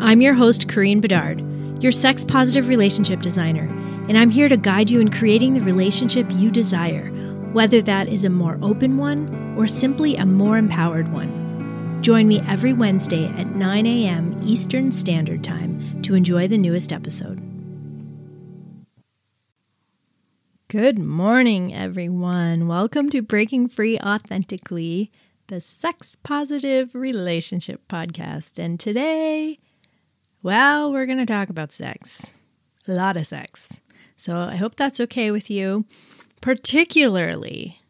[0.00, 1.42] I'm your host, Karine Bedard,
[1.82, 3.68] your sex positive relationship designer
[4.08, 7.10] and I'm here to guide you in creating the relationship you desire,
[7.52, 12.00] whether that is a more open one or simply a more empowered one.
[12.00, 14.40] Join me every Wednesday at 9 a.m.
[14.42, 17.42] Eastern Standard Time to enjoy the newest episode.
[20.68, 22.66] Good morning, everyone.
[22.66, 25.10] Welcome to Breaking Free Authentically,
[25.48, 28.58] the sex positive relationship podcast.
[28.58, 29.58] And today,
[30.48, 32.22] well, we're going to talk about sex.
[32.86, 33.82] A lot of sex.
[34.16, 35.84] So I hope that's okay with you.
[36.40, 37.82] Particularly,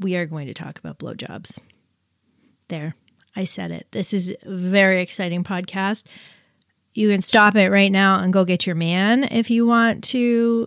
[0.00, 1.60] we are going to talk about blowjobs.
[2.66, 2.96] There,
[3.36, 3.86] I said it.
[3.92, 6.08] This is a very exciting podcast.
[6.92, 10.66] You can stop it right now and go get your man if you want to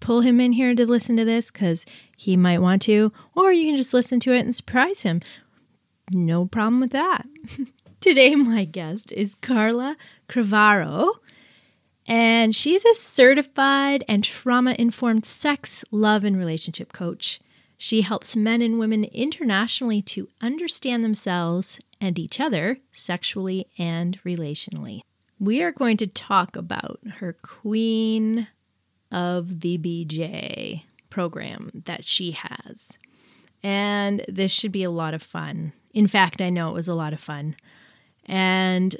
[0.00, 1.84] pull him in here to listen to this because
[2.16, 5.20] he might want to, or you can just listen to it and surprise him.
[6.10, 7.26] No problem with that.
[8.00, 9.94] Today, my guest is Carla
[10.26, 11.16] Crivaro.
[12.08, 17.40] And she's a certified and trauma informed sex, love, and relationship coach.
[17.76, 25.02] She helps men and women internationally to understand themselves and each other sexually and relationally.
[25.38, 28.48] We are going to talk about her Queen
[29.12, 32.98] of the BJ program that she has.
[33.62, 35.74] And this should be a lot of fun.
[35.92, 37.56] In fact, I know it was a lot of fun.
[38.30, 38.94] And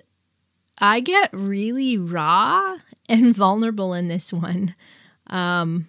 [0.79, 2.79] I get really raw
[3.09, 4.75] and vulnerable in this one.
[5.29, 5.87] Um,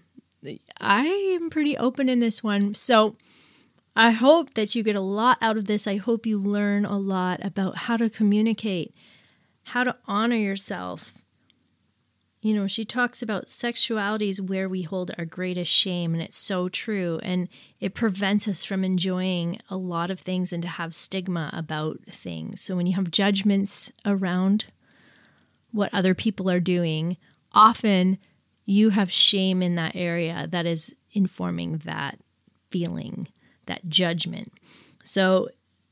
[0.80, 2.76] I am pretty open in this one.
[2.76, 3.16] So
[3.96, 5.88] I hope that you get a lot out of this.
[5.88, 8.94] I hope you learn a lot about how to communicate,
[9.64, 11.12] how to honor yourself.
[12.42, 16.38] You know, she talks about sexuality is where we hold our greatest shame, and it's
[16.38, 17.20] so true.
[17.22, 17.48] And
[17.80, 22.60] it prevents us from enjoying a lot of things and to have stigma about things.
[22.62, 24.66] So when you have judgments around
[25.72, 27.18] what other people are doing,
[27.54, 28.18] often
[28.66, 32.18] you have shame in that area that is informing that
[32.72, 33.28] feeling,
[33.68, 34.52] that judgment.
[35.04, 35.50] So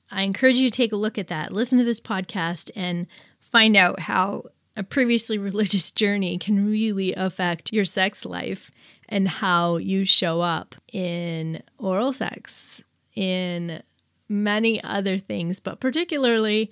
[0.10, 1.54] I encourage you to take a look at that.
[1.54, 3.06] Listen to this podcast and
[3.40, 4.46] find out how
[4.79, 8.72] a previously religious journey can really affect your sex life
[9.07, 12.81] and how you show up in oral sex,
[13.16, 13.84] in
[14.28, 16.72] many other things, but particularly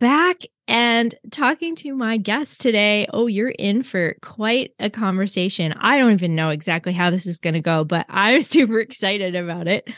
[0.00, 3.06] back and talking to my guest today.
[3.12, 5.72] Oh, you're in for quite a conversation.
[5.74, 9.34] I don't even know exactly how this is going to go, but I'm super excited
[9.34, 9.88] about it.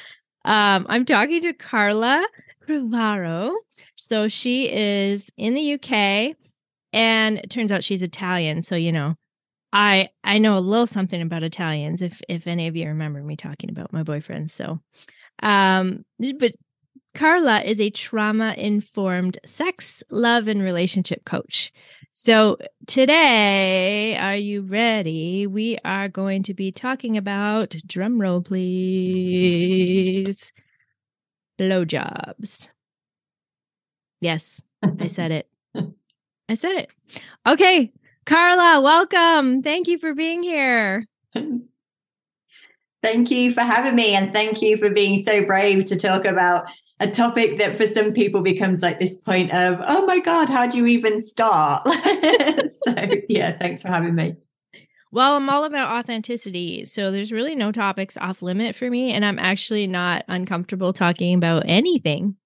[0.44, 2.26] Um, I'm talking to Carla
[2.66, 3.54] Crivaro.
[3.96, 6.36] So she is in the UK
[6.92, 8.62] and it turns out she's Italian.
[8.62, 9.14] So you know,
[9.72, 12.02] I I know a little something about Italians.
[12.02, 14.80] If if any of you remember me talking about my boyfriend, so
[15.42, 16.52] um, but
[17.16, 21.72] Carla is a trauma informed sex, love, and relationship coach.
[22.10, 25.46] So today, are you ready?
[25.46, 29.32] We are going to be talking about drum roll, please.
[31.58, 32.70] Blowjobs.
[34.20, 35.48] Yes, I said it.
[36.50, 36.90] I said it.
[37.48, 37.94] Okay,
[38.26, 39.62] Carla, welcome.
[39.62, 41.06] Thank you for being here.
[43.02, 44.14] Thank you for having me.
[44.14, 48.12] And thank you for being so brave to talk about a topic that for some
[48.12, 51.86] people becomes like this point of, oh my God, how do you even start?
[51.86, 52.94] so,
[53.28, 54.36] yeah, thanks for having me.
[55.12, 56.84] Well, I'm all about authenticity.
[56.84, 59.12] So there's really no topics off limit for me.
[59.12, 62.36] And I'm actually not uncomfortable talking about anything,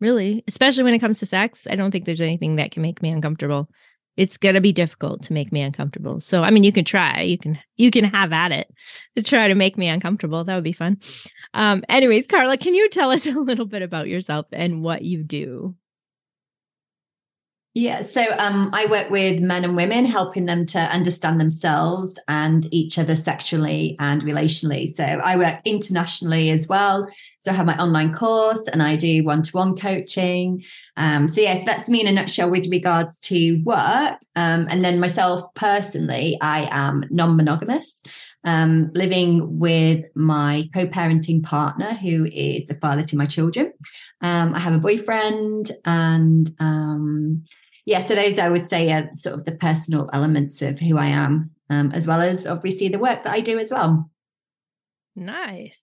[0.00, 1.66] really, especially when it comes to sex.
[1.68, 3.68] I don't think there's anything that can make me uncomfortable.
[4.18, 6.18] It's going to be difficult to make me uncomfortable.
[6.18, 8.68] So, I mean, you can try, you can, you can have at it
[9.16, 10.42] to try to make me uncomfortable.
[10.42, 10.98] That would be fun.
[11.54, 15.22] Um, anyways, Carla, can you tell us a little bit about yourself and what you
[15.22, 15.76] do?
[17.74, 22.66] Yeah, so um, I work with men and women, helping them to understand themselves and
[22.74, 24.88] each other sexually and relationally.
[24.88, 27.08] So I work internationally as well.
[27.40, 30.64] So I have my online course and I do one to one coaching.
[30.96, 34.18] Um, so, yes, that's me in a nutshell with regards to work.
[34.34, 38.02] Um, and then myself personally, I am non monogamous
[38.44, 43.72] um, living with my co parenting partner, who is the father to my children.
[44.20, 47.44] Um, I have a boyfriend, and um,
[47.84, 51.06] yeah, so those I would say are sort of the personal elements of who I
[51.06, 54.10] am, um, as well as obviously the work that I do as well.
[55.14, 55.82] Nice.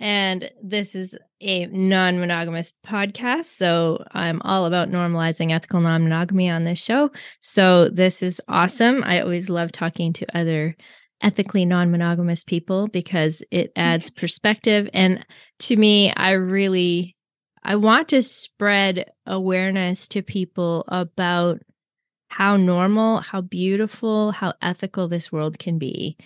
[0.00, 3.44] And this is a non monogamous podcast.
[3.44, 7.10] So I'm all about normalizing ethical non monogamy on this show.
[7.40, 9.02] So this is awesome.
[9.04, 10.76] I always love talking to other
[11.24, 13.80] ethically non-monogamous people because it mm-hmm.
[13.80, 15.24] adds perspective and
[15.58, 17.16] to me I really
[17.62, 21.60] I want to spread awareness to people about
[22.28, 26.18] how normal, how beautiful, how ethical this world can be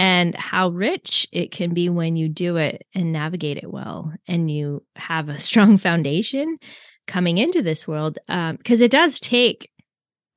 [0.00, 4.50] and how rich it can be when you do it and navigate it well and
[4.50, 6.56] you have a strong foundation
[7.06, 9.70] coming into this world because um, it does take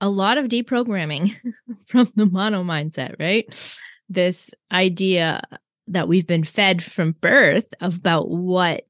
[0.01, 1.33] a lot of deprogramming
[1.87, 3.77] from the mono mindset right?
[4.09, 5.41] This idea
[5.87, 8.83] that we've been fed from birth about what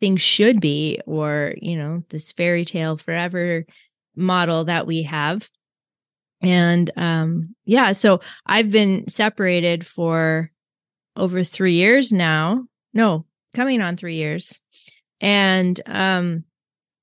[0.00, 3.64] things should be or you know this fairy tale forever
[4.16, 5.48] model that we have
[6.40, 10.50] and um yeah so i've been separated for
[11.16, 12.64] over 3 years now.
[12.94, 13.24] No
[13.54, 14.60] coming on 3 years.
[15.20, 16.44] And um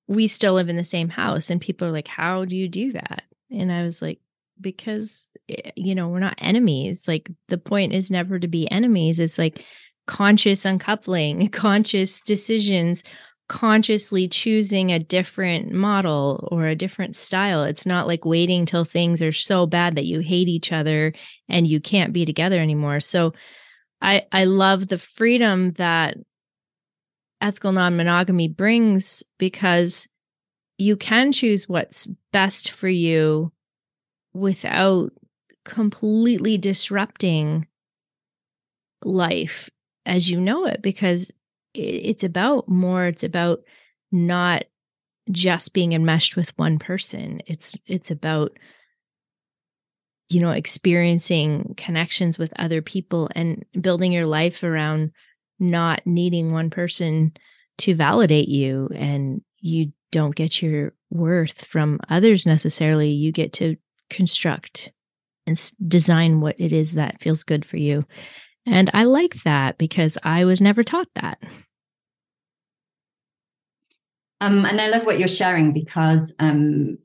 [0.08, 2.94] we still live in the same house and people are like how do you do
[2.94, 3.24] that?
[3.52, 4.20] And i was like
[4.62, 7.08] because eh, you know we're not enemies.
[7.08, 9.20] Like the point is never to be enemies.
[9.20, 9.64] It's like
[10.08, 13.04] conscious uncoupling conscious decisions
[13.48, 17.64] consciously choosing a different model or a different style.
[17.64, 21.14] It's not like waiting till things are so bad that you hate each other
[21.48, 23.00] and you can't be together anymore.
[23.00, 23.34] So
[24.02, 26.18] i i love the freedom that
[27.42, 30.08] ethical non-monogamy brings because
[30.78, 33.52] you can choose what's best for you
[34.34, 35.12] without
[35.64, 37.68] completely disrupting
[39.04, 39.70] life
[40.06, 41.32] as you know it because
[41.78, 43.60] it's about more it's about
[44.12, 44.66] not
[45.32, 48.52] just being enmeshed with one person it's it's about
[50.30, 55.12] you know experiencing connections with other people and building your life around
[55.60, 57.34] not needing one person
[57.78, 63.76] to validate you and you don't get your worth from others necessarily you get to
[64.10, 64.92] construct
[65.48, 68.06] and design what it is that feels good for you.
[68.66, 71.38] And I like that because I was never taught that.
[74.46, 76.98] Um, and I love what you're sharing because um,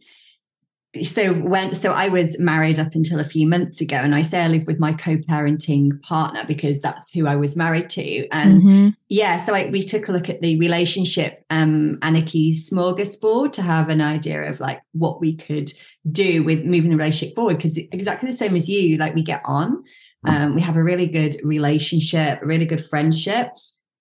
[1.04, 4.40] so when so i was married up until a few months ago and i say
[4.40, 8.26] i live with my co-parenting partner because that's who i was married to.
[8.30, 8.88] And mm-hmm.
[9.08, 13.88] yeah so I, we took a look at the relationship um anarchy's smorgasbord to have
[13.88, 15.70] an idea of like what we could
[16.10, 19.42] do with moving the relationship forward because exactly the same as you like we get
[19.44, 19.84] on.
[20.26, 23.52] Um, we have a really good relationship a really good friendship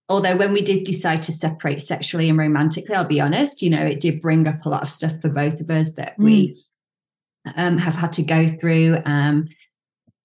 [0.09, 3.83] although when we did decide to separate sexually and romantically i'll be honest you know
[3.83, 6.25] it did bring up a lot of stuff for both of us that mm.
[6.25, 6.61] we
[7.55, 8.97] um, have had to go through.
[9.05, 9.47] Um,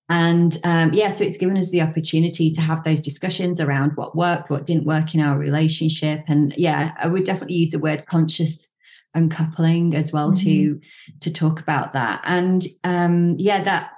[0.08, 4.16] and um, yeah, so it's given us the opportunity to have those discussions around what
[4.16, 6.22] worked, what didn't work in our relationship.
[6.28, 8.70] And yeah, I would definitely use the word conscious
[9.14, 10.44] uncoupling as well mm-hmm.
[10.44, 10.80] to
[11.20, 12.20] to talk about that.
[12.24, 13.92] And um, yeah, that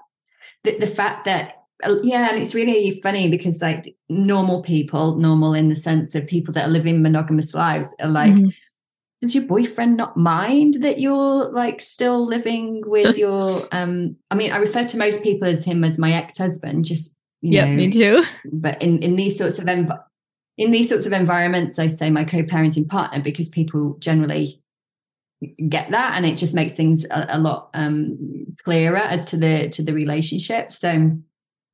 [0.62, 1.55] the, the fact that
[2.02, 6.54] yeah, and it's really funny because like normal people, normal in the sense of people
[6.54, 8.34] that are living monogamous lives, are like.
[8.34, 8.48] Mm-hmm
[9.22, 14.52] does your boyfriend not mind that you're like still living with your um i mean
[14.52, 18.22] i refer to most people as him as my ex-husband just you yeah me too
[18.52, 20.04] but in in these sorts of env-
[20.58, 24.62] in these sorts of environments i say my co-parenting partner because people generally
[25.68, 29.68] get that and it just makes things a, a lot um, clearer as to the
[29.68, 31.10] to the relationship so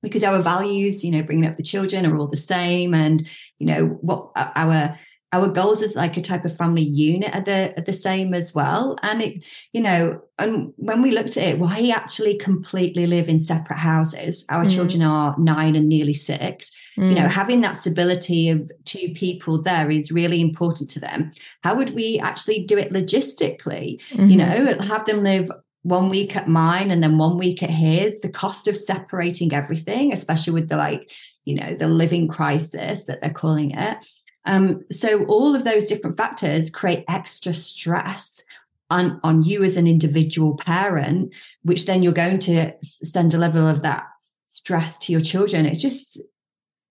[0.03, 3.23] because our values you know bringing up the children are all the same and
[3.59, 4.97] you know what our
[5.35, 8.55] our goals as like a type of family unit are the are the same as
[8.55, 13.29] well and it you know and when we looked at it why actually completely live
[13.29, 14.75] in separate houses our mm.
[14.75, 17.09] children are nine and nearly six mm.
[17.09, 17.31] you know mm.
[17.31, 21.33] having that stability of two people there is really important to them
[21.63, 24.29] how would we actually do it logistically mm-hmm.
[24.29, 25.51] you know have them live
[25.83, 30.13] one week at mine and then one week at his the cost of separating everything
[30.13, 31.13] especially with the like
[31.45, 33.99] you know the living crisis that they're calling it
[34.45, 38.45] um, so all of those different factors create extra stress
[38.91, 43.67] on, on you as an individual parent, which then you're going to send a level
[43.67, 44.05] of that
[44.47, 45.65] stress to your children.
[45.65, 46.21] It's just,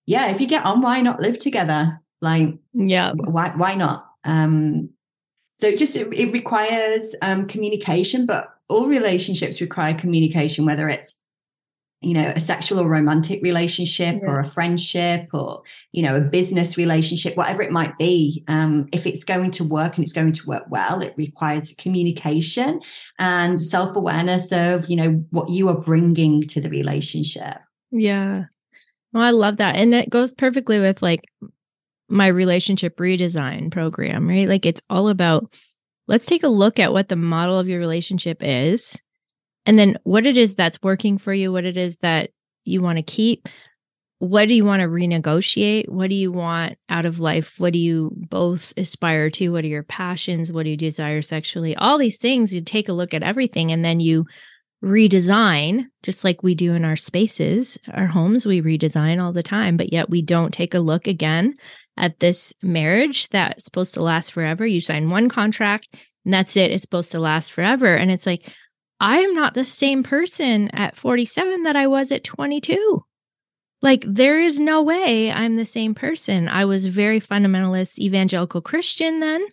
[0.06, 2.00] yeah, if you get on, why not live together?
[2.22, 4.08] Like, yeah, why why not?
[4.24, 4.92] Um,
[5.56, 11.20] so it just it, it requires um, communication, but all relationships require communication, whether it's
[12.02, 14.28] you know a sexual or romantic relationship yeah.
[14.28, 15.62] or a friendship or
[15.92, 19.96] you know a business relationship whatever it might be um, if it's going to work
[19.96, 22.82] and it's going to work well it requires communication
[23.20, 27.58] and self-awareness of you know what you are bringing to the relationship.
[27.92, 28.46] Yeah.
[29.14, 31.26] Well i love that and that goes perfectly with like
[32.10, 34.48] my relationship redesign program right?
[34.48, 35.54] Like it's all about
[36.12, 39.02] let's take a look at what the model of your relationship is
[39.66, 42.32] and then what it is that's working for you, what it is that
[42.66, 43.48] you want to keep.
[44.20, 45.88] What do you want to renegotiate?
[45.88, 47.56] What do you want out of life?
[47.60, 49.50] What do you both aspire to?
[49.52, 50.52] What are your passions?
[50.52, 51.78] What do you desire sexually?
[51.78, 54.26] All these things, you take a look at everything and then you
[54.84, 59.78] redesign, just like we do in our spaces, our homes, we redesign all the time,
[59.78, 61.54] but yet we don't take a look again
[61.98, 64.66] at this marriage that's supposed to last forever.
[64.66, 65.96] You sign one contract
[66.26, 66.72] and that's it.
[66.72, 67.96] It's supposed to last forever.
[67.96, 68.54] And it's like,
[69.00, 73.04] I am not the same person at 47 that I was at 22.
[73.82, 76.48] Like, there is no way I'm the same person.
[76.48, 79.44] I was very fundamentalist evangelical Christian then.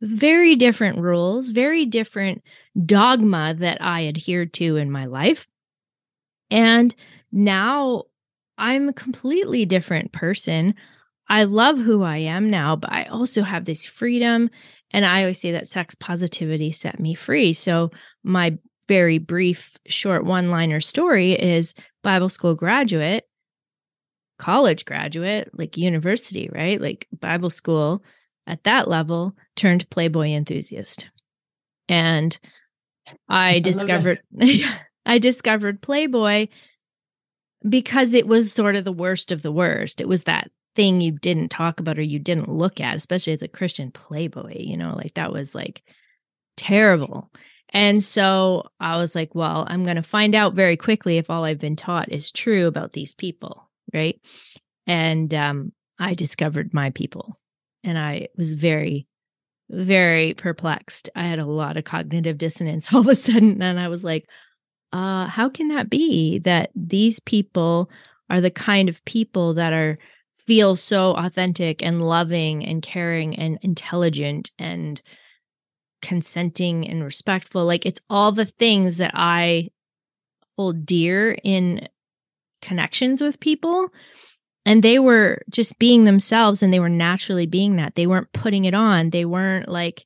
[0.00, 2.42] Very different rules, very different
[2.86, 5.46] dogma that I adhered to in my life.
[6.50, 6.94] And
[7.30, 8.04] now
[8.56, 10.74] I'm a completely different person.
[11.28, 14.50] I love who I am now, but I also have this freedom
[14.90, 17.52] and I always say that sex positivity set me free.
[17.52, 17.90] So,
[18.24, 18.56] my
[18.88, 23.24] very brief, short one liner story is Bible school graduate,
[24.38, 26.80] college graduate, like university, right?
[26.80, 28.02] Like Bible school
[28.46, 31.10] at that level turned Playboy enthusiast.
[31.88, 32.38] And
[33.28, 34.20] I, I discovered,
[35.06, 36.48] I discovered Playboy
[37.68, 40.00] because it was sort of the worst of the worst.
[40.00, 43.42] It was that thing you didn't talk about or you didn't look at, especially as
[43.42, 45.82] a Christian playboy, you know, like that was like
[46.56, 47.32] terrible.
[47.70, 51.42] And so I was like, well, I'm going to find out very quickly if all
[51.42, 53.68] I've been taught is true about these people.
[53.92, 54.20] Right.
[54.86, 57.40] And um, I discovered my people
[57.82, 59.08] and I was very,
[59.68, 61.10] very perplexed.
[61.16, 63.60] I had a lot of cognitive dissonance all of a sudden.
[63.60, 64.28] And I was like,
[64.92, 67.90] uh, how can that be that these people
[68.30, 69.98] are the kind of people that are
[70.38, 75.02] feel so authentic and loving and caring and intelligent and
[76.00, 77.64] consenting and respectful.
[77.64, 79.68] Like it's all the things that I
[80.56, 81.88] hold dear in
[82.62, 83.88] connections with people.
[84.64, 87.94] And they were just being themselves and they were naturally being that.
[87.94, 89.10] They weren't putting it on.
[89.10, 90.04] They weren't like,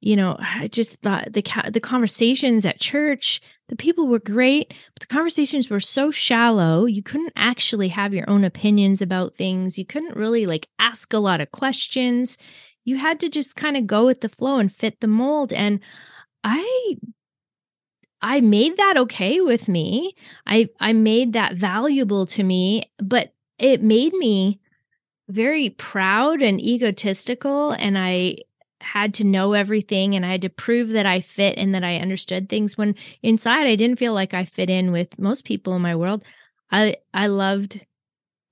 [0.00, 5.00] you know, I just thought the the conversations at church the people were great, but
[5.00, 6.84] the conversations were so shallow.
[6.84, 9.78] You couldn't actually have your own opinions about things.
[9.78, 12.36] You couldn't really like ask a lot of questions.
[12.84, 15.52] You had to just kind of go with the flow and fit the mold.
[15.52, 15.80] And
[16.42, 16.96] I
[18.20, 20.14] I made that okay with me.
[20.46, 24.60] I I made that valuable to me, but it made me
[25.28, 28.38] very proud and egotistical and I
[28.84, 31.96] had to know everything and I had to prove that I fit and that I
[31.96, 35.82] understood things when inside I didn't feel like I fit in with most people in
[35.82, 36.24] my world.
[36.70, 37.84] I I loved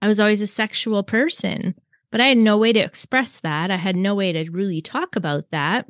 [0.01, 1.75] I was always a sexual person,
[2.11, 3.71] but I had no way to express that.
[3.71, 5.87] I had no way to really talk about that.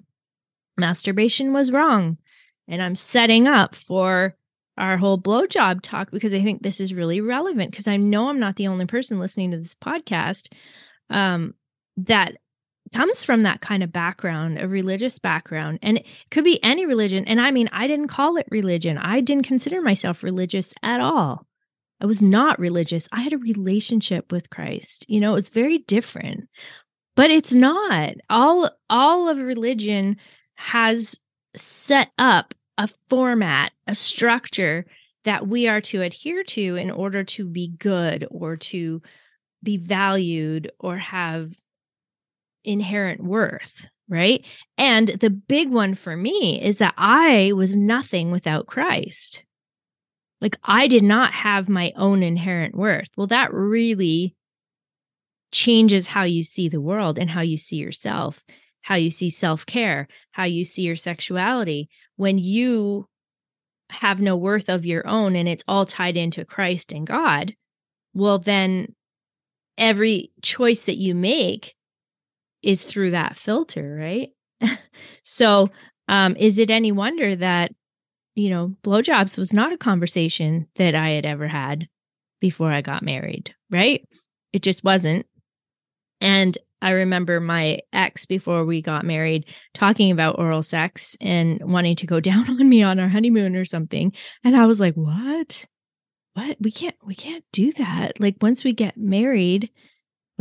[0.76, 2.18] Masturbation was wrong.
[2.68, 4.36] And I'm setting up for
[4.78, 8.38] our whole blowjob talk because I think this is really relevant because I know I'm
[8.38, 10.52] not the only person listening to this podcast
[11.10, 11.54] um,
[11.98, 12.36] that
[12.92, 15.78] comes from that kind of background, a religious background.
[15.82, 17.24] And it could be any religion.
[17.26, 18.98] And I mean, I didn't call it religion.
[18.98, 21.46] I didn't consider myself religious at all.
[22.00, 23.08] I was not religious.
[23.12, 25.06] I had a relationship with Christ.
[25.08, 26.48] You know, it was very different.
[27.14, 28.14] But it's not.
[28.30, 30.16] All all of religion
[30.54, 31.18] has
[31.54, 34.86] set up a format, a structure
[35.24, 39.02] that we are to adhere to in order to be good or to
[39.62, 41.61] be valued or have
[42.64, 44.44] inherent worth, right?
[44.78, 49.44] And the big one for me is that I was nothing without Christ.
[50.40, 53.08] Like I did not have my own inherent worth.
[53.16, 54.34] Well, that really
[55.52, 58.44] changes how you see the world and how you see yourself,
[58.82, 61.88] how you see self care, how you see your sexuality.
[62.16, 63.06] When you
[63.90, 67.54] have no worth of your own and it's all tied into Christ and God,
[68.14, 68.94] well, then
[69.78, 71.74] every choice that you make
[72.62, 74.28] is through that filter, right?
[75.24, 75.70] so,
[76.08, 77.72] um, is it any wonder that,
[78.34, 81.88] you know, blowjobs was not a conversation that I had ever had
[82.40, 84.06] before I got married, right?
[84.52, 85.26] It just wasn't.
[86.20, 91.96] And I remember my ex before we got married talking about oral sex and wanting
[91.96, 94.12] to go down on me on our honeymoon or something.
[94.44, 95.66] And I was like, what?
[96.34, 96.56] What?
[96.60, 98.20] We can't, we can't do that.
[98.20, 99.70] Like once we get married,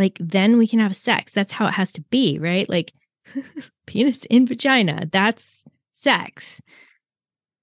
[0.01, 1.31] like then we can have sex.
[1.31, 2.67] That's how it has to be, right?
[2.67, 2.91] Like
[3.85, 6.61] penis in vagina, that's sex.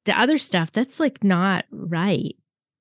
[0.04, 2.36] The other stuff, that's like not right.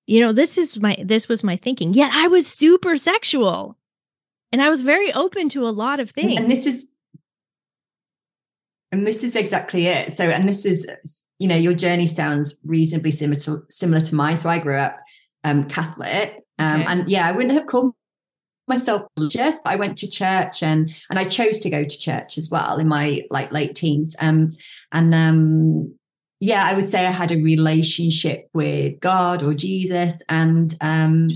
[0.05, 1.93] You know, this is my, this was my thinking.
[1.93, 3.77] Yet I was super sexual
[4.51, 6.37] and I was very open to a lot of things.
[6.37, 6.87] And this is
[8.91, 10.13] and this is exactly it.
[10.13, 10.87] So, and this is,
[11.39, 14.37] you know, your journey sounds reasonably similar to, similar to mine.
[14.37, 14.97] So, I grew up
[15.43, 16.91] um, Catholic, um, okay.
[16.91, 17.95] and yeah, I wouldn't have called
[18.67, 22.37] myself religious, but I went to church, and and I chose to go to church
[22.37, 24.15] as well in my like late teens.
[24.19, 24.51] Um,
[24.91, 25.95] and um,
[26.39, 31.29] yeah, I would say I had a relationship with God or Jesus, and um,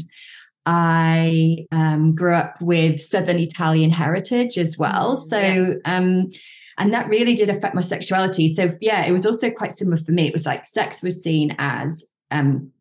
[0.65, 5.15] I um, grew up with Southern Italian heritage as well.
[5.15, 5.77] Mm, so, yes.
[5.85, 6.31] um,
[6.77, 8.47] and that really did affect my sexuality.
[8.47, 10.27] So, yeah, it was also quite similar for me.
[10.27, 12.71] It was like sex was seen as um,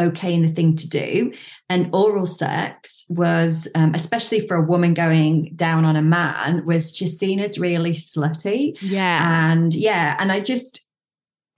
[0.00, 1.32] okay and the thing to do.
[1.68, 6.92] And oral sex was, um, especially for a woman going down on a man, was
[6.92, 8.76] just seen as really slutty.
[8.80, 9.52] Yeah.
[9.52, 10.88] And yeah, and I just,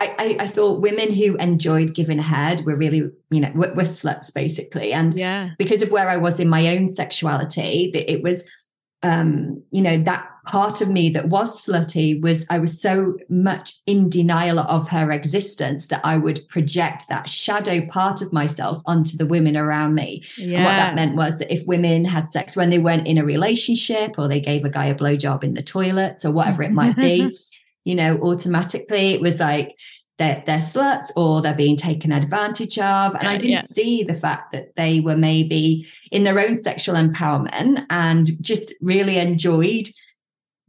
[0.01, 4.35] I, I, thought women who enjoyed giving head were really, you know, were, were, sluts
[4.35, 4.93] basically.
[4.93, 5.51] And yeah.
[5.59, 8.51] because of where I was in my own sexuality, it was,
[9.05, 13.75] um, you know, that part of me that was slutty was I was so much
[13.87, 19.17] in denial of her existence that I would project that shadow part of myself onto
[19.17, 20.23] the women around me.
[20.37, 20.41] Yes.
[20.41, 23.25] And what that meant was that if women had sex when they weren't in a
[23.25, 26.97] relationship or they gave a guy a blowjob in the toilets or whatever it might
[26.97, 27.39] be,
[27.85, 29.79] you know, automatically it was like
[30.19, 33.15] they're, they're sluts or they're being taken advantage of.
[33.15, 33.61] And I didn't yeah.
[33.61, 39.19] see the fact that they were maybe in their own sexual empowerment and just really
[39.19, 39.89] enjoyed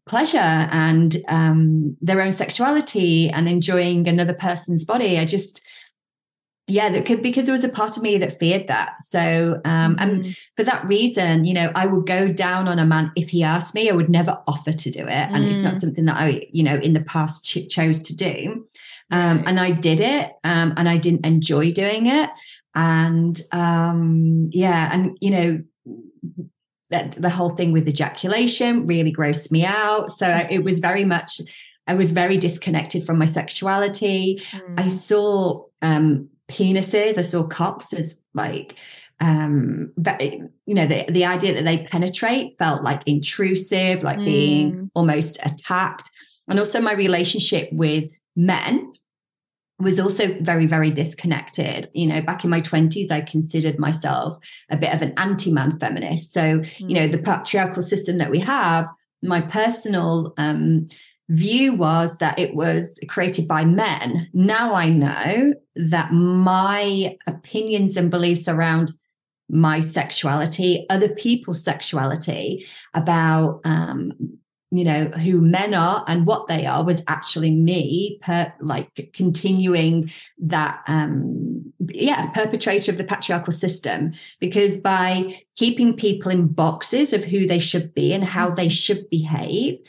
[0.05, 5.17] pleasure and um, their own sexuality and enjoying another person's body.
[5.17, 5.61] I just,
[6.67, 8.95] yeah, that could because there was a part of me that feared that.
[9.05, 10.01] So, um, mm-hmm.
[10.01, 13.43] and for that reason, you know, I would go down on a man if he
[13.43, 13.89] asked me.
[13.89, 15.35] I would never offer to do it, mm.
[15.35, 15.81] and it's not mm.
[15.81, 18.67] something that I, you know, in the past ch- chose to do.
[19.11, 19.47] Um, right.
[19.47, 22.29] And I did it, um, and I didn't enjoy doing it.
[22.75, 25.63] And um, yeah, and you know,
[26.93, 30.11] that the whole thing with ejaculation really grossed me out.
[30.11, 31.41] So it was very much.
[31.87, 34.39] I was very disconnected from my sexuality.
[34.51, 34.79] Mm.
[34.79, 37.17] I saw um, penises.
[37.17, 38.77] I saw cocks as like
[39.19, 39.91] um
[40.65, 44.25] you know the, the idea that they penetrate felt like intrusive like mm.
[44.25, 46.09] being almost attacked
[46.47, 48.91] and also my relationship with men
[49.79, 54.37] was also very very disconnected you know back in my 20s i considered myself
[54.69, 56.89] a bit of an anti-man feminist so mm.
[56.89, 58.87] you know the patriarchal system that we have
[59.23, 60.87] my personal um
[61.29, 64.29] view was that it was created by men.
[64.33, 68.91] Now I know that my opinions and beliefs around
[69.49, 74.13] my sexuality, other people's sexuality, about um,
[74.73, 80.09] you know who men are and what they are was actually me per like continuing
[80.39, 87.23] that um yeah perpetrator of the patriarchal system because by keeping people in boxes of
[87.23, 89.79] who they should be and how they should behave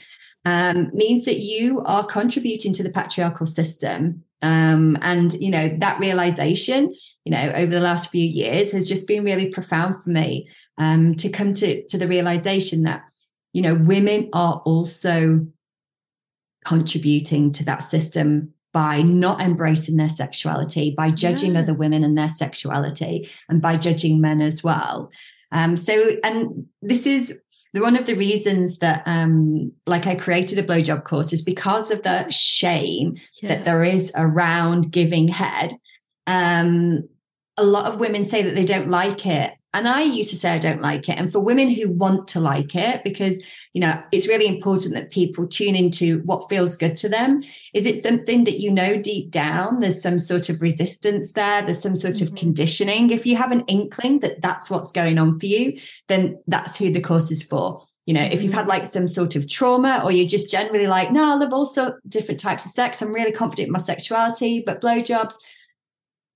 [0.45, 4.23] um, means that you are contributing to the patriarchal system.
[4.43, 6.95] Um, and, you know, that realization,
[7.25, 11.15] you know, over the last few years has just been really profound for me um,
[11.15, 13.05] to come to, to the realization that,
[13.55, 15.47] you know, women are also
[16.65, 21.61] contributing to that system by not embracing their sexuality, by judging yeah.
[21.61, 25.11] other women and their sexuality, and by judging men as well.
[25.53, 27.41] Um, so, and this is
[27.75, 31.91] the one of the reasons that um like I created a blowjob course is because
[31.91, 33.49] of the shame yeah.
[33.49, 35.75] that there is around giving head.
[36.27, 37.09] Um
[37.57, 40.53] a lot of women say that they don't like it and I used to say
[40.53, 41.19] I don't like it.
[41.19, 45.11] And for women who want to like it, because, you know, it's really important that
[45.11, 47.43] people tune into what feels good to them.
[47.75, 49.81] Is it something that you know deep down?
[49.81, 52.33] There's some sort of resistance there, there's some sort mm-hmm.
[52.33, 53.11] of conditioning.
[53.11, 55.77] If you have an inkling that that's what's going on for you,
[56.09, 57.83] then that's who the course is for.
[58.07, 58.61] You know, if you've mm-hmm.
[58.61, 61.67] had like some sort of trauma or you're just generally like, no, I love all
[61.67, 63.03] sorts different types of sex.
[63.03, 65.35] I'm really confident in my sexuality, but blowjobs,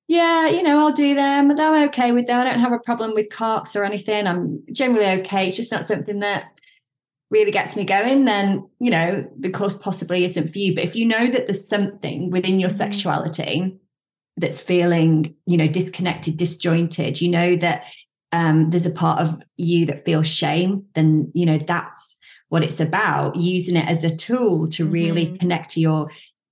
[0.08, 1.50] yeah, you know, I'll do them.
[1.50, 2.40] I'm okay with them.
[2.40, 4.26] I don't have a problem with cocks or anything.
[4.26, 5.48] I'm generally okay.
[5.48, 6.58] It's just not something that
[7.30, 8.24] really gets me going.
[8.24, 10.74] Then, you know, the course possibly isn't for you.
[10.74, 12.76] But if you know that there's something within your mm-hmm.
[12.78, 13.78] sexuality
[14.38, 17.92] that's feeling, you know, disconnected, disjointed, you know that
[18.32, 22.16] um, there's a part of you that feels shame, then, you know, that's
[22.48, 25.36] what it's about using it as a tool to really mm-hmm.
[25.36, 26.08] connect to your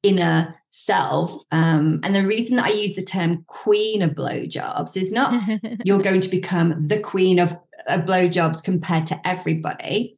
[0.07, 1.43] inner self.
[1.51, 5.35] Um, and the reason that I use the term queen of blowjobs is not
[5.85, 7.53] you're going to become the queen of,
[7.87, 10.17] of blowjobs compared to everybody.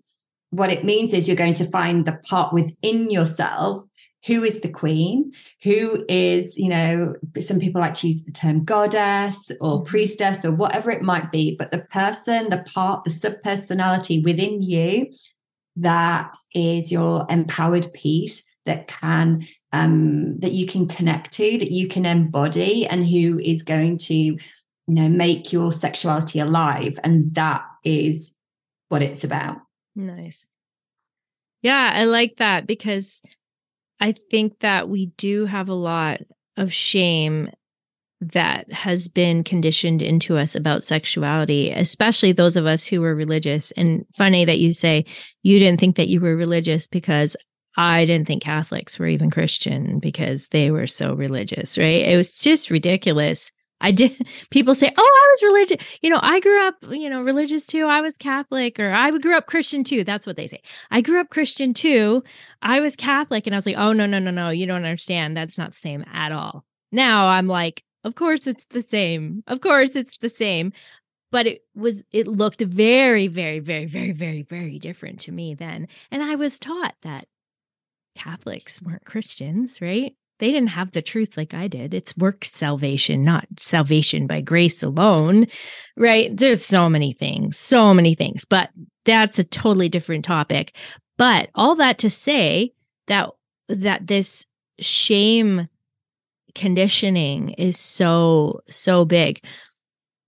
[0.50, 3.84] What it means is you're going to find the part within yourself
[4.26, 8.64] who is the queen, who is, you know, some people like to use the term
[8.64, 9.84] goddess or mm-hmm.
[9.84, 15.12] priestess or whatever it might be, but the person, the part, the subpersonality within you
[15.76, 21.88] that is your empowered piece that can um, that you can connect to, that you
[21.88, 24.38] can embody, and who is going to, you
[24.86, 26.98] know, make your sexuality alive.
[27.04, 28.34] And that is
[28.88, 29.58] what it's about.
[29.94, 30.46] Nice.
[31.62, 33.20] Yeah, I like that because
[34.00, 36.20] I think that we do have a lot
[36.56, 37.50] of shame
[38.20, 43.70] that has been conditioned into us about sexuality, especially those of us who were religious.
[43.72, 45.04] And funny that you say
[45.42, 47.36] you didn't think that you were religious because
[47.78, 52.04] I didn't think Catholics were even Christian because they were so religious, right?
[52.04, 53.52] It was just ridiculous.
[53.80, 54.16] I did
[54.50, 57.86] people say, "Oh, I was religious." You know, I grew up, you know, religious too.
[57.86, 60.02] I was Catholic or I grew up Christian too.
[60.02, 60.60] That's what they say.
[60.90, 62.24] I grew up Christian too.
[62.62, 64.50] I was Catholic and I was like, "Oh, no, no, no, no.
[64.50, 65.36] You don't understand.
[65.36, 69.44] That's not the same at all." Now I'm like, "Of course it's the same.
[69.46, 70.72] Of course it's the same."
[71.30, 75.86] But it was it looked very very very very very very different to me then.
[76.10, 77.28] And I was taught that
[78.18, 80.14] Catholics weren't Christians, right?
[80.40, 81.94] They didn't have the truth like I did.
[81.94, 85.46] It's work salvation, not salvation by grace alone,
[85.96, 86.36] right?
[86.36, 88.70] There's so many things, so many things, but
[89.04, 90.76] that's a totally different topic.
[91.16, 92.72] But all that to say
[93.06, 93.30] that
[93.68, 94.46] that this
[94.80, 95.68] shame
[96.54, 99.44] conditioning is so so big.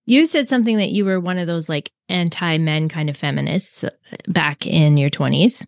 [0.06, 3.90] You said something that you were one of those like anti-men kind of feminists uh,
[4.28, 5.64] back in your 20s.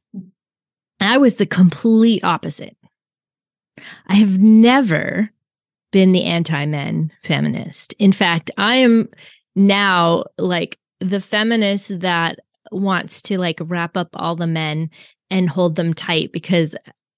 [1.02, 2.76] I was the complete opposite.
[4.06, 5.30] I have never
[5.90, 7.94] been the anti men feminist.
[7.98, 9.08] In fact, I am
[9.54, 12.38] now like the feminist that
[12.70, 14.90] wants to like wrap up all the men
[15.30, 16.76] and hold them tight because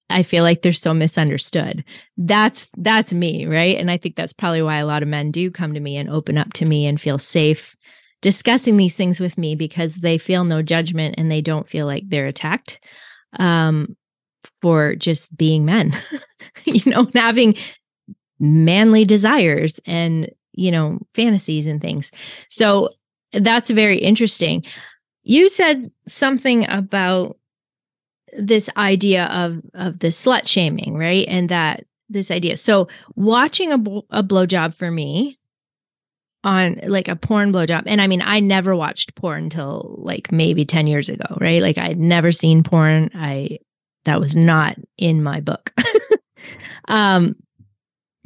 [0.09, 1.83] I feel like they're so misunderstood.
[2.17, 3.77] That's that's me, right?
[3.77, 6.09] And I think that's probably why a lot of men do come to me and
[6.09, 7.75] open up to me and feel safe
[8.21, 12.03] discussing these things with me because they feel no judgment and they don't feel like
[12.07, 12.79] they're attacked
[13.39, 13.95] um,
[14.61, 15.93] for just being men,
[16.65, 17.55] you know, having
[18.39, 22.11] manly desires and, you know, fantasies and things.
[22.49, 22.89] So
[23.33, 24.63] that's very interesting.
[25.23, 27.37] You said something about
[28.37, 31.25] this idea of of the slut shaming, right?
[31.27, 32.57] And that this idea.
[32.57, 33.77] So watching a,
[34.09, 35.39] a blowjob for me
[36.45, 37.83] on like a porn blowjob.
[37.87, 41.61] And I mean, I never watched porn until like maybe 10 years ago, right?
[41.61, 43.09] Like I'd never seen porn.
[43.15, 43.59] I
[44.05, 45.73] that was not in my book.
[46.87, 47.35] um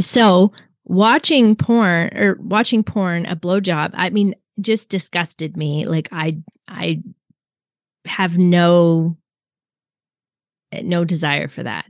[0.02, 0.52] so
[0.84, 5.86] watching porn or watching porn a blowjob, I mean, just disgusted me.
[5.86, 7.02] Like I I
[8.06, 9.18] have no
[10.84, 11.86] no desire for that.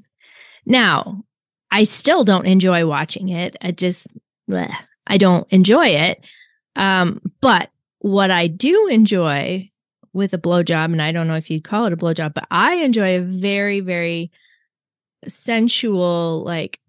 [0.65, 1.23] Now,
[1.71, 3.57] I still don't enjoy watching it.
[3.61, 4.07] I just
[4.49, 4.75] bleh.
[5.09, 6.23] I don't enjoy it.
[6.75, 9.69] Um, but what I do enjoy
[10.13, 12.75] with a blowjob, and I don't know if you'd call it a blowjob, but I
[12.75, 14.31] enjoy a very, very
[15.27, 16.79] sensual, like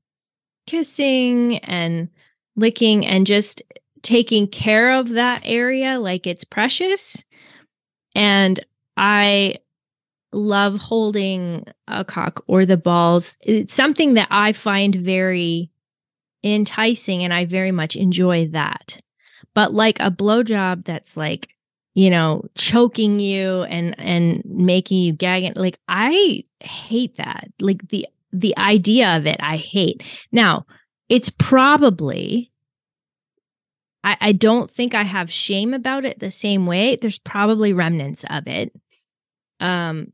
[0.66, 2.08] kissing and
[2.56, 3.62] licking and just
[4.02, 7.24] taking care of that area like it's precious.
[8.14, 8.60] And
[8.96, 9.56] I
[10.32, 13.36] love holding a cock or the balls.
[13.40, 15.69] It's something that I find very
[16.42, 19.00] enticing and I very much enjoy that.
[19.54, 21.48] But like a blowjob that's like,
[21.94, 25.56] you know, choking you and and making you gag.
[25.56, 27.48] Like I hate that.
[27.60, 30.04] Like the the idea of it, I hate.
[30.30, 30.66] Now,
[31.08, 32.50] it's probably
[34.02, 36.96] I, I don't think I have shame about it the same way.
[36.96, 38.72] There's probably remnants of it.
[39.58, 40.12] Um,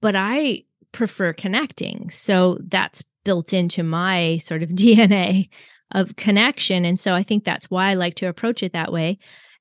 [0.00, 2.10] but I prefer connecting.
[2.10, 5.48] So that's built into my sort of DNA
[5.90, 6.84] of connection.
[6.84, 9.18] And so I think that's why I like to approach it that way.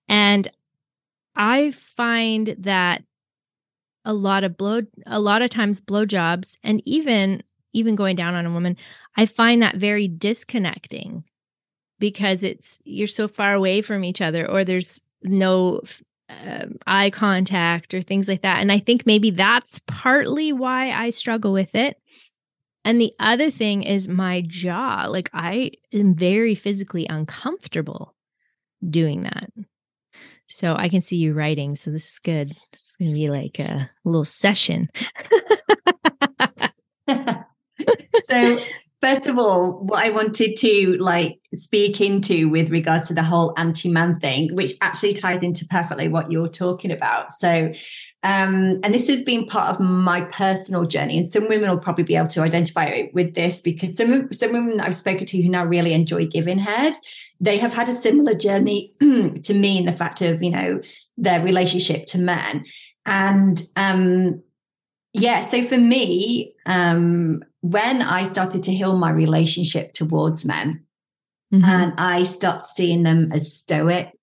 [0.07, 0.49] And
[1.35, 3.03] I find that
[4.05, 7.41] a lot of blow a lot of times blowjobs and even
[7.73, 8.77] even going down on a woman,
[9.17, 11.23] I find that very disconnecting
[11.99, 15.81] because it's you're so far away from each other or there's no
[16.29, 18.59] uh, eye contact or things like that.
[18.59, 21.97] And I think maybe that's partly why I struggle with it.
[22.85, 25.07] And the other thing is my jaw.
[25.09, 28.15] Like I am very physically uncomfortable
[28.87, 29.49] doing that.
[30.45, 31.75] So I can see you writing.
[31.75, 32.55] So this is good.
[32.71, 34.89] It's going to be like a little session.
[38.23, 38.59] so
[39.01, 43.53] first of all, what I wanted to like speak into with regards to the whole
[43.57, 47.31] anti-man thing, which actually ties into perfectly what you're talking about.
[47.31, 47.71] So
[48.23, 51.17] um, and this has been part of my personal journey.
[51.17, 54.79] And some women will probably be able to identify with this because some some women
[54.79, 56.93] I've spoken to who now really enjoy giving head,
[57.41, 60.81] they have had a similar journey to me in the fact of, you know,
[61.17, 62.63] their relationship to men.
[63.05, 64.41] And um,
[65.11, 70.85] yeah, so for me, um, when I started to heal my relationship towards men,
[71.53, 71.65] mm-hmm.
[71.65, 74.13] and I stopped seeing them as stoic,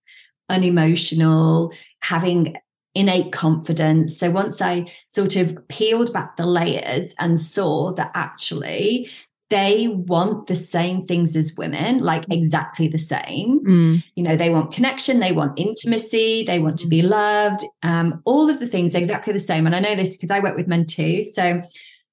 [0.48, 2.56] unemotional, having
[2.94, 4.18] innate confidence.
[4.18, 9.08] So once I sort of peeled back the layers and saw that actually
[9.50, 13.60] they want the same things as women, like exactly the same.
[13.64, 14.04] Mm.
[14.14, 18.48] You know, they want connection, they want intimacy, they want to be loved, um, all
[18.48, 19.66] of the things exactly the same.
[19.66, 21.24] And I know this because I work with men too.
[21.24, 21.62] So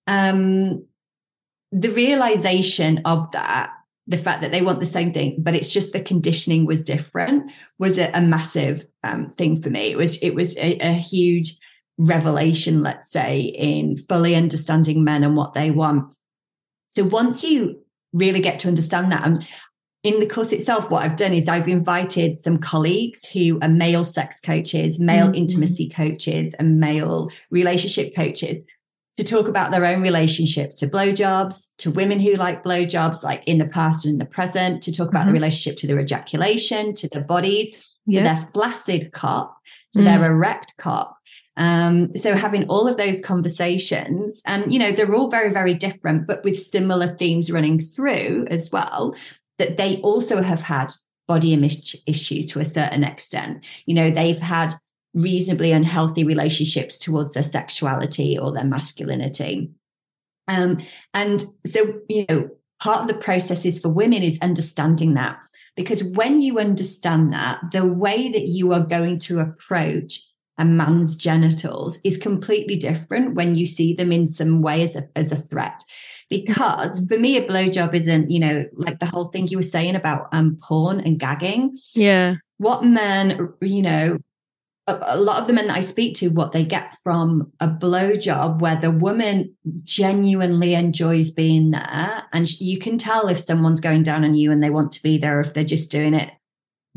[0.07, 0.83] um,
[1.71, 3.71] the realization of that
[4.07, 7.51] the fact that they want the same thing, but it's just the conditioning was different
[7.77, 9.91] was a, a massive um, thing for me.
[9.91, 11.53] It was it was a, a huge
[11.97, 16.11] revelation, let's say, in fully understanding men and what they want.
[16.87, 19.45] So once you really get to understand that, and
[20.03, 24.05] in the course itself, what I've done is I've invited some colleagues who are male
[24.05, 25.35] sex coaches, male mm-hmm.
[25.35, 28.57] intimacy coaches, and male relationship coaches
[29.17, 33.58] to talk about their own relationships to blowjobs, to women who like blowjobs, like in
[33.58, 35.30] the past and in the present, to talk about mm-hmm.
[35.30, 37.69] the relationship to their ejaculation, to their bodies,
[38.12, 39.58] to their flaccid cock,
[39.91, 40.06] to mm.
[40.06, 41.17] their erect cock.
[41.58, 46.27] Um, so having all of those conversations, and you know, they're all very, very different,
[46.27, 49.15] but with similar themes running through as well,
[49.58, 50.91] that they also have had
[51.27, 53.65] body image issues to a certain extent.
[53.86, 54.73] You know, they've had
[55.17, 59.71] reasonably unhealthy relationships towards their sexuality or their masculinity.
[60.47, 60.80] Um,
[61.13, 62.49] and so, you know,
[62.80, 65.39] part of the process is for women is understanding that.
[65.75, 70.21] Because when you understand that, the way that you are going to approach
[70.58, 75.08] a man's genitals is completely different when you see them in some way as a,
[75.15, 75.82] as a threat.
[76.30, 79.95] Because for me, a blowjob isn't, you know, like the whole thing you were saying
[79.95, 81.77] about um, porn and gagging.
[81.93, 82.36] Yeah.
[82.58, 84.17] What men, you know,
[84.88, 88.62] a, lot of the men that I speak to, what they get from a blowjob
[88.62, 92.23] where the woman genuinely enjoys being there.
[92.32, 95.17] And you can tell if someone's going down on you and they want to be
[95.17, 96.32] there, if they're just doing it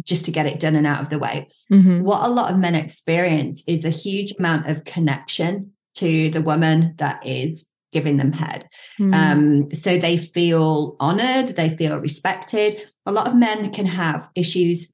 [0.04, 1.48] just to get it done and out of the way.
[1.70, 2.02] Mm-hmm.
[2.02, 6.94] What a lot of men experience is a huge amount of connection to the woman
[6.98, 8.66] that is giving them head.
[8.98, 9.14] Mm.
[9.14, 12.76] Um, so they feel honored, they feel respected.
[13.04, 14.92] A lot of men can have issues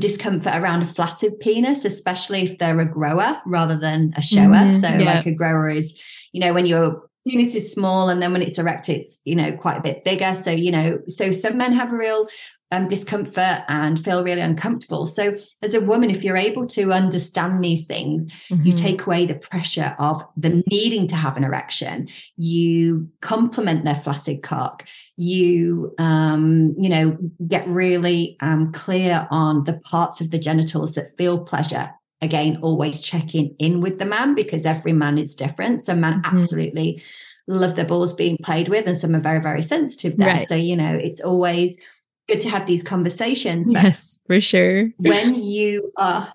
[0.00, 4.54] discomfort around a flaccid penis, especially if they're a grower rather than a shower.
[4.54, 5.04] Mm, so, yeah.
[5.04, 6.00] like a grower is,
[6.32, 9.52] you know, when your penis is small and then when it's erect, it's, you know,
[9.52, 10.34] quite a bit bigger.
[10.34, 12.28] So, you know, so some men have a real
[12.72, 15.06] um, discomfort and feel really uncomfortable.
[15.06, 18.66] So, as a woman, if you're able to understand these things, mm-hmm.
[18.66, 22.08] you take away the pressure of them needing to have an erection.
[22.36, 24.86] You complement their flaccid cock.
[25.16, 31.16] You, um, you know, get really um, clear on the parts of the genitals that
[31.16, 31.90] feel pleasure.
[32.22, 35.80] Again, always checking in with the man because every man is different.
[35.80, 36.34] Some men mm-hmm.
[36.34, 37.02] absolutely
[37.48, 40.34] love their balls being played with, and some are very, very sensitive there.
[40.34, 40.48] Right.
[40.48, 41.78] So, you know, it's always
[42.28, 43.68] good to have these conversations.
[43.70, 44.90] yes, for sure.
[44.98, 46.32] when you are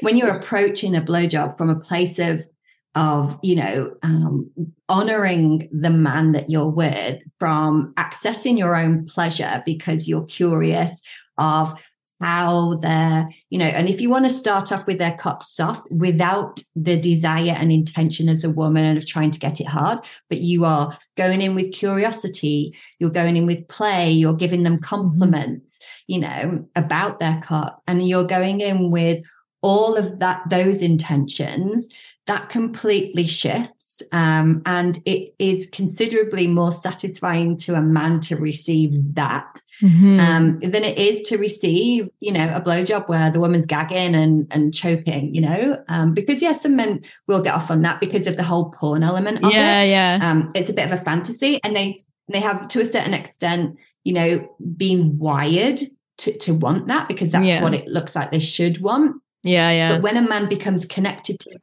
[0.00, 2.46] when you're approaching a blowjob from a place of
[2.94, 4.50] of you know um,
[4.88, 11.02] honoring the man that you're with from accessing your own pleasure because you're curious
[11.38, 11.82] of
[12.20, 15.86] how they're, you know, and if you want to start off with their cock soft
[15.90, 19.98] without the desire and intention as a woman of trying to get it hard,
[20.28, 24.74] but you are going in with curiosity, you're going in with play, you're giving them
[24.74, 24.84] mm-hmm.
[24.84, 29.22] compliments, you know, about their cock, and you're going in with
[29.62, 31.88] all of that, those intentions,
[32.26, 34.02] that completely shifts.
[34.12, 40.18] Um, and it is considerably more satisfying to a man to receive that mm-hmm.
[40.18, 44.46] um, than it is to receive, you know, a blowjob where the woman's gagging and,
[44.50, 48.26] and choking, you know, um, because yes, some men will get off on that because
[48.26, 49.88] of the whole porn element of yeah, it.
[49.88, 53.14] Yeah, um, it's a bit of a fantasy and they, they have to a certain
[53.14, 55.80] extent, you know, been wired
[56.18, 57.62] to, to want that because that's yeah.
[57.62, 59.20] what it looks like they should want.
[59.42, 59.88] Yeah, yeah.
[59.90, 61.58] But when a man becomes connected to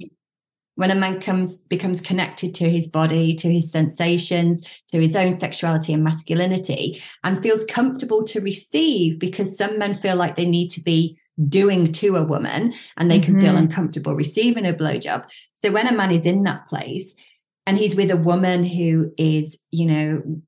[0.75, 5.36] when a man comes becomes connected to his body, to his sensations, to his own
[5.36, 10.69] sexuality and masculinity, and feels comfortable to receive, because some men feel like they need
[10.69, 13.45] to be doing to a woman and they can mm-hmm.
[13.45, 15.29] feel uncomfortable receiving a blowjob.
[15.53, 17.15] So when a man is in that place
[17.65, 20.41] and he's with a woman who is, you know,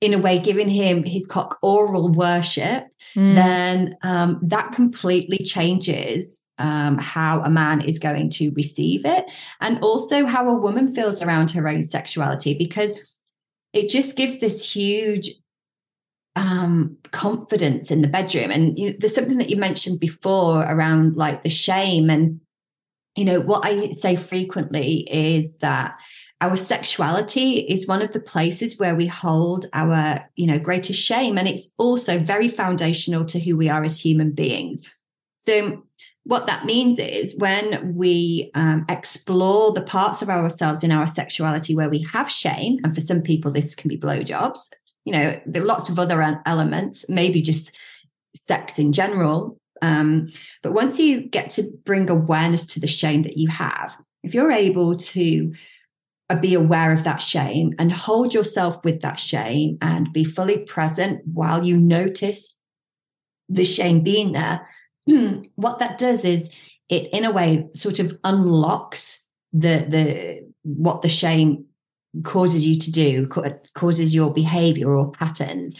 [0.00, 3.34] in a way giving him his cock oral worship, mm.
[3.34, 9.78] then um, that completely changes um, how a man is going to receive it and
[9.82, 12.98] also how a woman feels around her own sexuality because
[13.72, 15.30] it just gives this huge
[16.36, 18.50] um, confidence in the bedroom.
[18.50, 22.10] And you, there's something that you mentioned before around like the shame.
[22.10, 22.40] And,
[23.16, 25.98] you know, what I say frequently is that
[26.40, 31.36] our sexuality is one of the places where we hold our you know greatest shame
[31.36, 34.82] and it's also very foundational to who we are as human beings.
[35.38, 35.84] So
[36.24, 41.74] what that means is when we um, explore the parts of ourselves in our sexuality
[41.74, 44.68] where we have shame and for some people this can be blowjobs
[45.04, 47.76] you know there are lots of other elements maybe just
[48.34, 50.28] sex in general um,
[50.62, 54.52] but once you get to bring awareness to the shame that you have if you're
[54.52, 55.52] able to
[56.30, 60.58] Uh, be aware of that shame and hold yourself with that shame and be fully
[60.58, 62.56] present while you notice
[63.48, 64.64] the shame being there.
[65.56, 66.56] what that does is
[66.88, 71.64] it, in a way, sort of unlocks the the what the shame
[72.22, 73.26] causes you to do,
[73.74, 75.74] causes your behavior or patterns.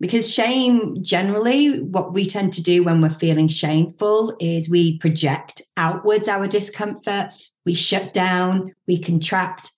[0.00, 5.60] Because shame, generally, what we tend to do when we're feeling shameful is we project
[5.76, 7.28] outwards our discomfort,
[7.66, 9.71] we shut down, we contract,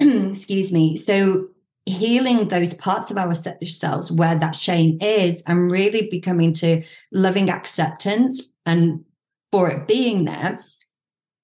[0.30, 0.96] excuse me.
[0.96, 1.48] So
[1.88, 6.82] healing those parts of ourselves where that shame is and really becoming to
[7.12, 9.04] loving acceptance and
[9.50, 10.60] for it being there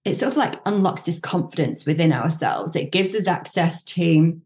[0.04, 4.38] it sort of like unlocks this confidence within ourselves it gives us access to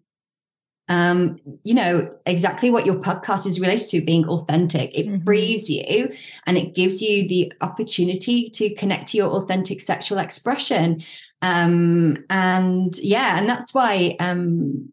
[0.89, 5.25] um you know exactly what your podcast is related to being authentic it mm-hmm.
[5.25, 6.11] frees you
[6.47, 11.01] and it gives you the opportunity to connect to your authentic sexual expression
[11.43, 14.93] um, and yeah, and that's why um,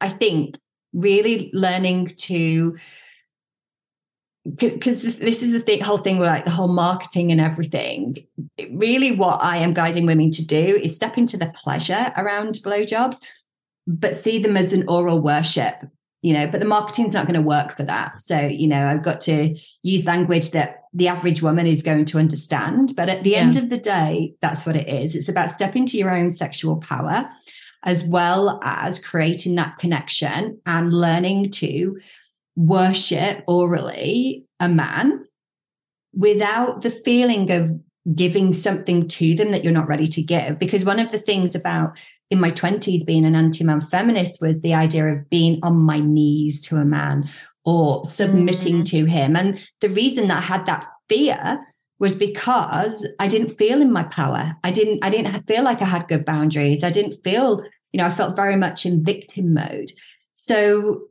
[0.00, 0.56] I think
[0.92, 2.76] really learning to
[4.56, 8.16] because this is the thing, whole thing with like the whole marketing and everything.
[8.72, 13.22] Really, what I am guiding women to do is step into the pleasure around blowjobs,
[13.86, 15.76] but see them as an oral worship.
[16.20, 18.20] You know, but the marketing's not going to work for that.
[18.20, 22.18] So, you know, I've got to use language that the average woman is going to
[22.18, 22.94] understand.
[22.96, 23.38] But at the yeah.
[23.38, 25.14] end of the day, that's what it is.
[25.14, 27.28] It's about stepping to your own sexual power,
[27.82, 31.98] as well as creating that connection and learning to
[32.56, 35.24] worship orally a man
[36.14, 37.70] without the feeling of
[38.14, 40.58] giving something to them that you're not ready to give.
[40.58, 41.98] Because one of the things about
[42.30, 46.00] in my 20s being an anti man feminist was the idea of being on my
[46.00, 47.28] knees to a man
[47.64, 48.84] or submitting mm.
[48.86, 49.36] to him.
[49.36, 51.64] And the reason that I had that fear
[51.98, 54.56] was because I didn't feel in my power.
[54.64, 56.82] I didn't I didn't feel like I had good boundaries.
[56.82, 59.90] I didn't feel, you know, I felt very much in victim mode.
[60.34, 61.08] So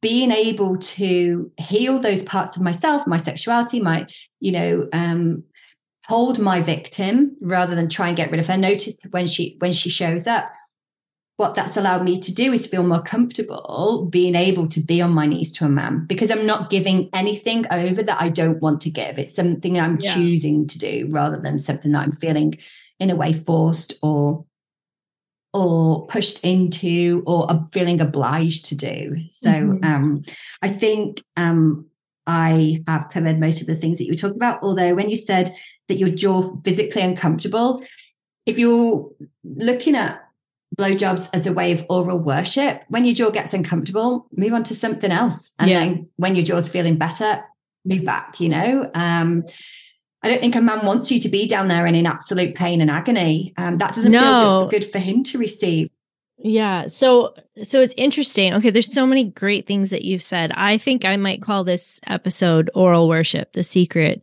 [0.00, 4.06] being able to heal those parts of myself, my sexuality, my,
[4.38, 5.42] you know, um,
[6.10, 8.56] hold my victim rather than try and get rid of her.
[8.56, 10.50] Notice when she when she shows up,
[11.36, 15.12] what that's allowed me to do is feel more comfortable being able to be on
[15.12, 18.80] my knees to a man because I'm not giving anything over that I don't want
[18.82, 19.18] to give.
[19.18, 20.14] It's something I'm yeah.
[20.14, 22.54] choosing to do rather than something that I'm feeling
[22.98, 24.44] in a way forced or
[25.54, 29.16] or pushed into or feeling obliged to do.
[29.28, 29.84] So mm-hmm.
[29.84, 30.22] um,
[30.60, 31.88] I think um,
[32.26, 34.62] I have covered most of the things that you were talking about.
[34.62, 35.50] Although when you said
[35.90, 37.84] that your jaw physically uncomfortable,
[38.46, 39.10] if you're
[39.44, 40.24] looking at
[40.76, 42.82] blowjobs as a way of oral worship.
[42.88, 45.52] When your jaw gets uncomfortable, move on to something else.
[45.58, 45.80] And yeah.
[45.80, 47.44] then when your jaw's feeling better,
[47.84, 48.90] move back, you know.
[48.94, 49.44] Um,
[50.22, 52.80] I don't think a man wants you to be down there and in absolute pain
[52.80, 53.54] and agony.
[53.56, 54.20] Um, that doesn't no.
[54.20, 55.90] feel good, good for him to receive.
[56.42, 56.86] Yeah.
[56.86, 58.54] So so it's interesting.
[58.54, 60.52] Okay, there's so many great things that you've said.
[60.54, 64.22] I think I might call this episode oral worship, the secret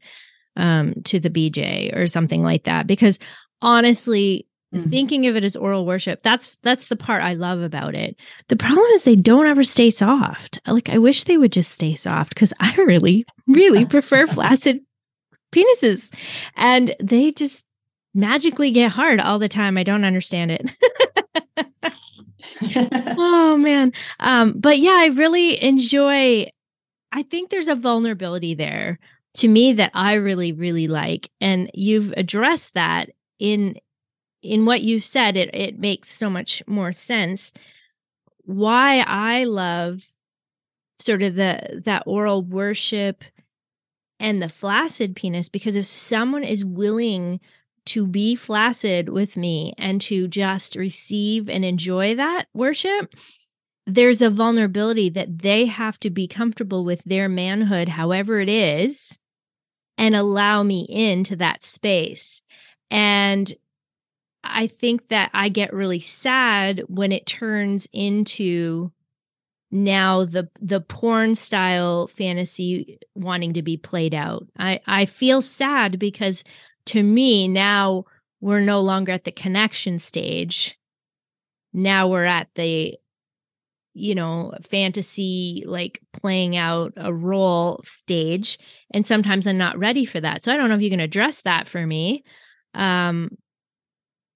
[0.57, 3.19] um to the BJ or something like that because
[3.61, 4.89] honestly mm-hmm.
[4.89, 8.17] thinking of it as oral worship that's that's the part I love about it.
[8.49, 10.59] The problem is they don't ever stay soft.
[10.67, 14.81] Like I wish they would just stay soft cuz I really really prefer flaccid
[15.51, 16.13] penises
[16.55, 17.65] and they just
[18.13, 19.77] magically get hard all the time.
[19.77, 20.71] I don't understand it.
[23.17, 23.93] oh man.
[24.19, 26.47] Um, but yeah, I really enjoy
[27.11, 28.99] I think there's a vulnerability there
[29.37, 31.29] to me that I really, really like.
[31.39, 33.09] And you've addressed that
[33.39, 33.77] in
[34.43, 37.53] in what you said, it it makes so much more sense.
[38.43, 40.03] Why I love
[40.99, 43.23] sort of the that oral worship
[44.19, 47.39] and the flaccid penis, because if someone is willing
[47.85, 53.13] to be flaccid with me and to just receive and enjoy that worship,
[53.85, 59.17] there's a vulnerability that they have to be comfortable with their manhood, however it is,
[59.97, 62.41] and allow me into that space.
[62.89, 63.51] And
[64.43, 68.91] I think that I get really sad when it turns into
[69.69, 74.47] now the the porn style fantasy wanting to be played out.
[74.57, 76.43] I I feel sad because
[76.87, 78.05] to me, now
[78.39, 80.77] we're no longer at the connection stage.
[81.73, 82.97] Now we're at the,
[83.97, 88.57] you know, fantasy, like playing out a role stage.
[88.91, 90.43] And sometimes I'm not ready for that.
[90.43, 92.23] So I don't know if you can address that for me.
[92.73, 93.29] Um,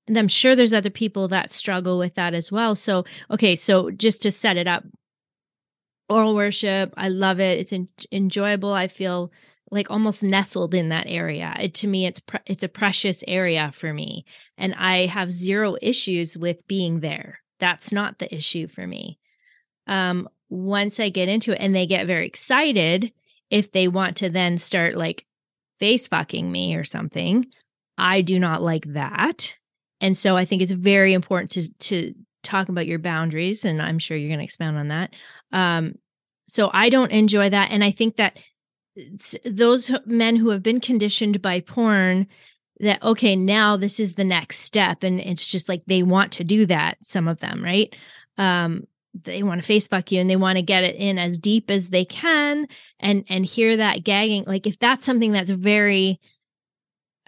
[0.07, 2.75] and I'm sure there's other people that struggle with that as well.
[2.75, 4.83] So, okay, so just to set it up,
[6.09, 7.59] oral worship, I love it.
[7.59, 8.73] It's en- enjoyable.
[8.73, 9.31] I feel
[9.69, 11.55] like almost nestled in that area.
[11.59, 14.25] It, to me, it's pre- it's a precious area for me,
[14.57, 17.39] and I have zero issues with being there.
[17.59, 19.17] That's not the issue for me.
[19.87, 23.13] Um, once I get into it, and they get very excited
[23.49, 25.25] if they want to then start like
[25.79, 27.45] face fucking me or something,
[27.97, 29.57] I do not like that.
[29.99, 32.13] And so I think it's very important to to
[32.43, 35.13] talk about your boundaries, and I'm sure you're going to expound on that.
[35.51, 35.95] Um,
[36.47, 38.37] so I don't enjoy that, and I think that
[39.45, 42.27] those men who have been conditioned by porn
[42.79, 46.43] that okay now this is the next step and it's just like they want to
[46.43, 47.95] do that some of them right
[48.37, 51.37] um they want to face fuck you and they want to get it in as
[51.37, 52.67] deep as they can
[52.99, 56.19] and and hear that gagging like if that's something that's very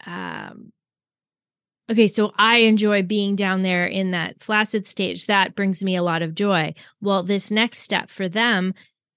[0.05, 0.71] um
[1.91, 6.03] okay so i enjoy being down there in that flaccid stage that brings me a
[6.03, 8.73] lot of joy well this next step for them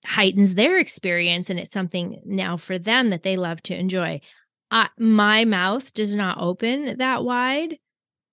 [0.06, 4.20] heightens their experience and it's something now for them that they love to enjoy.
[4.70, 7.78] Uh, my mouth does not open that wide.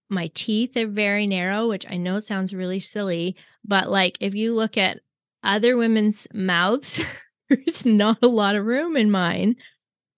[0.09, 3.35] My teeth are very narrow, which I know sounds really silly,
[3.65, 4.99] but like if you look at
[5.43, 7.01] other women's mouths,
[7.49, 9.55] there's not a lot of room in mine,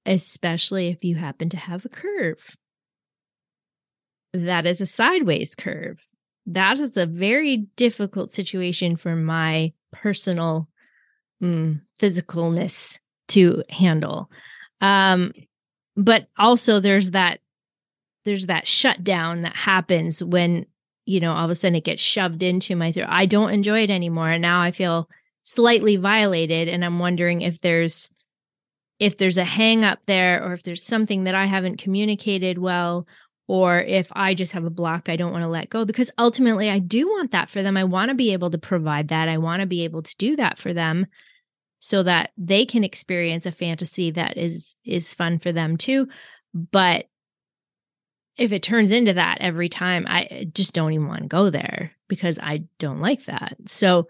[0.06, 2.56] especially if you happen to have a curve.
[4.34, 6.06] That is a sideways curve.
[6.46, 10.68] That is a very difficult situation for my personal
[11.42, 14.30] mm, physicalness to handle.
[14.82, 15.32] Um,
[15.96, 17.40] but also there's that
[18.26, 20.66] there's that shutdown that happens when
[21.06, 23.08] you know all of a sudden it gets shoved into my throat.
[23.10, 25.10] I don't enjoy it anymore, and now I feel
[25.44, 28.10] slightly violated, and I'm wondering if there's
[29.00, 33.08] if there's a hang up there or if there's something that I haven't communicated well
[33.48, 36.70] or if I just have a block I don't want to let go because ultimately
[36.70, 37.78] I do want that for them.
[37.78, 39.28] I want to be able to provide that.
[39.28, 41.08] I want to be able to do that for them
[41.80, 46.08] so that they can experience a fantasy that is is fun for them too.
[46.54, 47.06] But
[48.38, 51.92] if it turns into that every time, I just don't even want to go there
[52.08, 53.56] because I don't like that.
[53.66, 54.08] So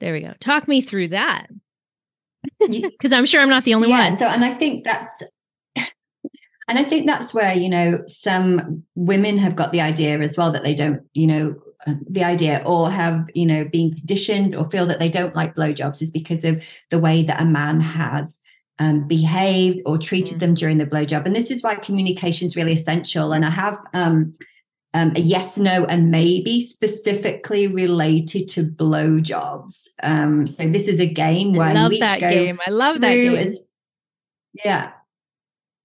[0.00, 0.34] there we go.
[0.40, 1.46] Talk me through that.
[2.58, 4.16] Because I'm sure I'm not the only yeah, one.
[4.16, 5.22] So and I think that's
[6.70, 10.52] and I think that's where, you know, some women have got the idea as well
[10.52, 14.70] that they don't, you know, uh, the idea or have, you know, been conditioned or
[14.70, 18.40] feel that they don't like blowjobs is because of the way that a man has
[18.80, 20.40] um, behaved or treated mm.
[20.40, 21.26] them during the blowjob.
[21.26, 23.32] And this is why communication is really essential.
[23.32, 24.34] And I have um,
[24.94, 29.88] um, a yes, no, and maybe specifically related to blowjobs.
[30.02, 32.58] Um, so this is a game where I love that game.
[32.66, 33.36] I love that game.
[33.36, 33.64] As,
[34.64, 34.92] yeah,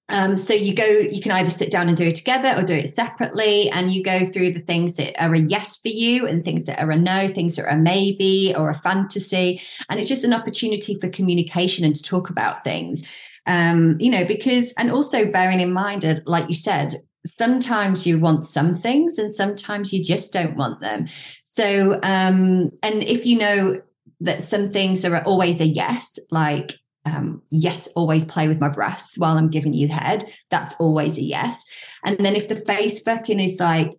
[0.10, 2.76] um, so you go, you can either sit down and do it together or do
[2.76, 6.44] it separately, and you go through the things that are a yes for you and
[6.44, 9.60] things that are a no, things that are a maybe or a fantasy.
[9.90, 13.04] And it's just an opportunity for communication and to talk about things.
[13.48, 16.94] Um, you know, because, and also bearing in mind, uh, like you said,
[17.26, 21.06] sometimes you want some things and sometimes you just don't want them.
[21.44, 23.82] So, um, and if you know
[24.22, 29.18] that some things are always a yes, like, um, yes, always play with my breasts
[29.18, 30.26] while I'm giving you head.
[30.50, 31.64] That's always a yes.
[32.04, 33.92] And then if the face fucking is like,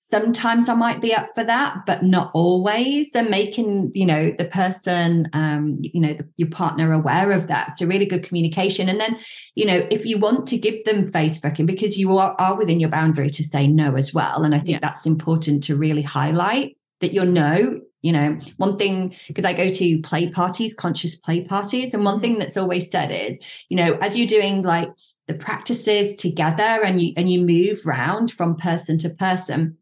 [0.00, 3.14] sometimes I might be up for that, but not always.
[3.14, 7.70] And making, you know, the person, um, you know, the, your partner aware of that.
[7.70, 8.88] It's a really good communication.
[8.88, 9.18] And then,
[9.54, 12.80] you know, if you want to give them face fucking, because you are, are within
[12.80, 14.44] your boundary to say no as well.
[14.44, 14.88] And I think yeah.
[14.88, 19.70] that's important to really highlight that your no you know one thing because i go
[19.70, 22.22] to play parties conscious play parties and one mm-hmm.
[22.22, 24.88] thing that's always said is you know as you're doing like
[25.26, 29.76] the practices together and you and you move round from person to person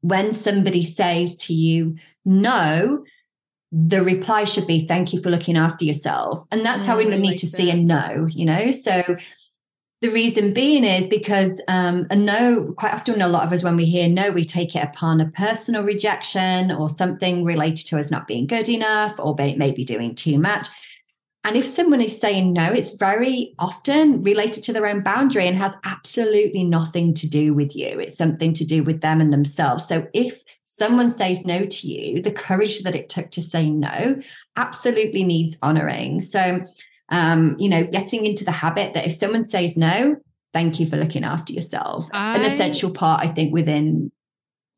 [0.00, 3.04] when somebody says to you no
[3.70, 7.04] the reply should be thank you for looking after yourself and that's mm, how we
[7.04, 7.52] need like to that.
[7.52, 9.02] see a no you know so
[10.02, 13.76] the reason being is because um, a no, quite often a lot of us, when
[13.76, 18.10] we hear no, we take it upon a personal rejection or something related to us
[18.10, 20.68] not being good enough or maybe doing too much.
[21.44, 25.56] And if someone is saying no, it's very often related to their own boundary and
[25.56, 28.00] has absolutely nothing to do with you.
[28.00, 29.86] It's something to do with them and themselves.
[29.86, 34.20] So if someone says no to you, the courage that it took to say no
[34.56, 36.20] absolutely needs honoring.
[36.20, 36.66] So
[37.08, 40.16] um, you know, getting into the habit that if someone says no,
[40.52, 42.08] thank you for looking after yourself.
[42.12, 44.10] I An essential part, I think, within.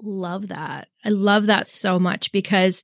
[0.02, 0.88] Love that.
[1.04, 2.82] I love that so much because,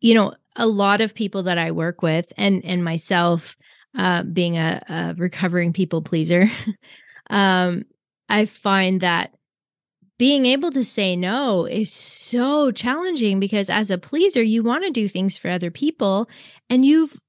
[0.00, 3.56] you know, a lot of people that I work with and and myself
[3.96, 6.46] uh, being a, a recovering people pleaser,
[7.30, 7.84] um,
[8.28, 9.32] I find that
[10.18, 14.90] being able to say no is so challenging because as a pleaser, you want to
[14.90, 16.28] do things for other people
[16.70, 17.20] and you've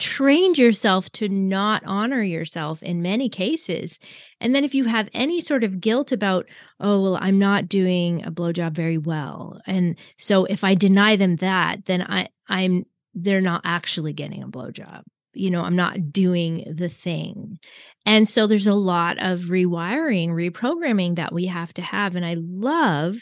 [0.00, 4.00] trained yourself to not honor yourself in many cases.
[4.40, 6.46] And then if you have any sort of guilt about,
[6.80, 9.60] oh, well, I'm not doing a blowjob very well.
[9.66, 14.48] And so if I deny them that, then I, I'm they're not actually getting a
[14.48, 15.02] blowjob.
[15.32, 17.58] You know, I'm not doing the thing.
[18.06, 22.16] And so there's a lot of rewiring, reprogramming that we have to have.
[22.16, 23.16] And I love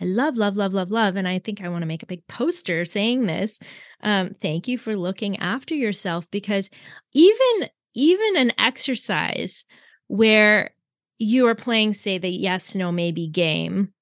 [0.00, 1.16] I love, love, love, love, love.
[1.16, 3.58] And I think I want to make a big poster saying this.
[4.02, 6.70] Um, thank you for looking after yourself because
[7.12, 9.66] even even an exercise
[10.06, 10.70] where
[11.18, 13.92] you are playing, say, the yes, no, maybe game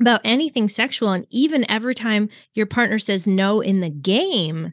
[0.00, 4.72] about anything sexual, and even every time your partner says no in the game,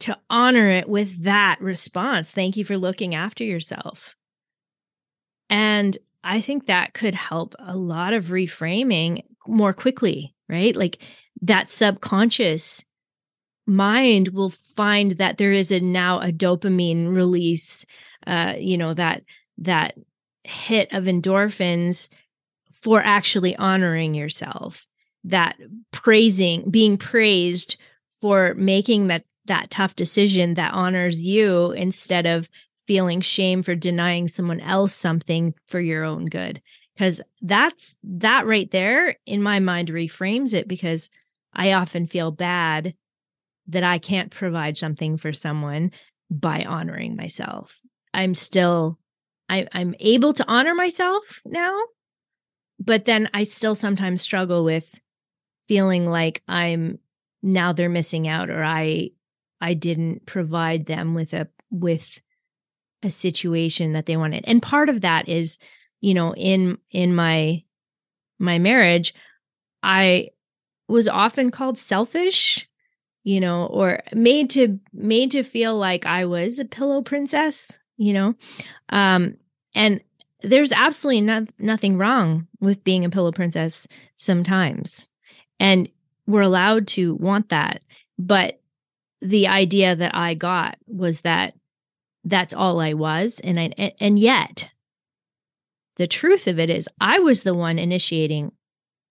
[0.00, 2.30] to honor it with that response.
[2.30, 4.16] Thank you for looking after yourself.
[5.48, 10.74] And I think that could help a lot of reframing more quickly, right?
[10.74, 10.98] Like
[11.42, 12.84] that subconscious
[13.66, 17.86] mind will find that there is a now a dopamine release
[18.26, 19.22] uh you know that
[19.58, 19.96] that
[20.44, 22.08] hit of endorphins
[22.72, 24.86] for actually honoring yourself
[25.22, 25.56] that
[25.92, 27.76] praising being praised
[28.20, 32.48] for making that that tough decision that honors you instead of
[32.86, 36.60] feeling shame for denying someone else something for your own good
[37.02, 41.10] because that's that right there in my mind reframes it because
[41.52, 42.94] I often feel bad
[43.66, 45.90] that I can't provide something for someone
[46.30, 47.80] by honoring myself.
[48.14, 49.00] I'm still
[49.48, 51.76] I, I'm able to honor myself now,
[52.78, 54.88] but then I still sometimes struggle with
[55.66, 57.00] feeling like I'm
[57.42, 59.10] now they're missing out or I
[59.60, 62.22] I didn't provide them with a with
[63.02, 64.44] a situation that they wanted.
[64.46, 65.58] And part of that is
[66.02, 67.62] you know in in my
[68.38, 69.14] my marriage
[69.82, 70.28] i
[70.88, 72.68] was often called selfish
[73.24, 78.12] you know or made to made to feel like i was a pillow princess you
[78.12, 78.34] know?
[78.88, 79.36] Um
[79.74, 80.00] and
[80.42, 83.86] there's absolutely not, nothing wrong with being a pillow princess
[84.16, 85.08] sometimes
[85.60, 85.88] and
[86.26, 87.80] we're allowed to want that
[88.18, 88.60] but
[89.20, 91.54] the idea that i got was that
[92.24, 94.68] that's all i was and i and yet
[95.96, 98.52] the truth of it is, I was the one initiating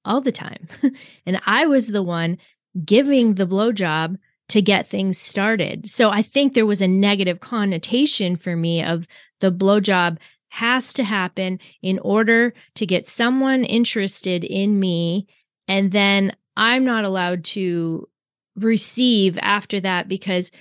[0.05, 0.67] all the time.
[1.25, 2.37] and I was the one
[2.85, 4.17] giving the blowjob
[4.49, 5.89] to get things started.
[5.89, 9.07] So I think there was a negative connotation for me of
[9.39, 10.17] the blowjob
[10.49, 15.27] has to happen in order to get someone interested in me.
[15.67, 18.09] And then I'm not allowed to
[18.57, 20.51] receive after that because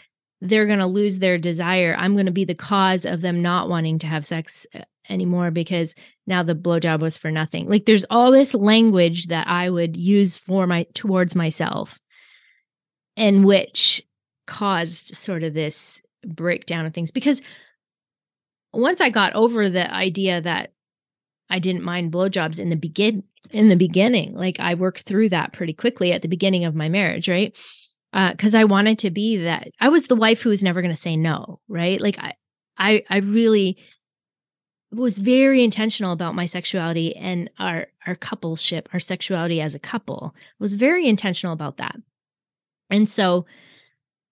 [0.41, 1.95] they're going to lose their desire.
[1.99, 5.51] I'm going to be the cause of them not wanting to have sex uh, anymore
[5.51, 5.95] because
[6.27, 7.69] now the blowjob was for nothing.
[7.69, 11.99] Like there's all this language that I would use for my towards myself,
[13.17, 14.03] and which
[14.47, 17.41] caused sort of this breakdown of things because
[18.73, 20.73] once I got over the idea that
[21.49, 25.53] I didn't mind blowjobs in the begin in the beginning, like I worked through that
[25.53, 27.57] pretty quickly at the beginning of my marriage, right?
[28.13, 29.69] Because uh, I wanted to be that.
[29.79, 32.01] I was the wife who was never going to say no, right?
[32.01, 32.35] Like I,
[32.77, 33.79] I, I really
[34.93, 40.35] was very intentional about my sexuality and our our coupleship, our sexuality as a couple.
[40.59, 41.97] Was very intentional about that.
[42.91, 43.47] And so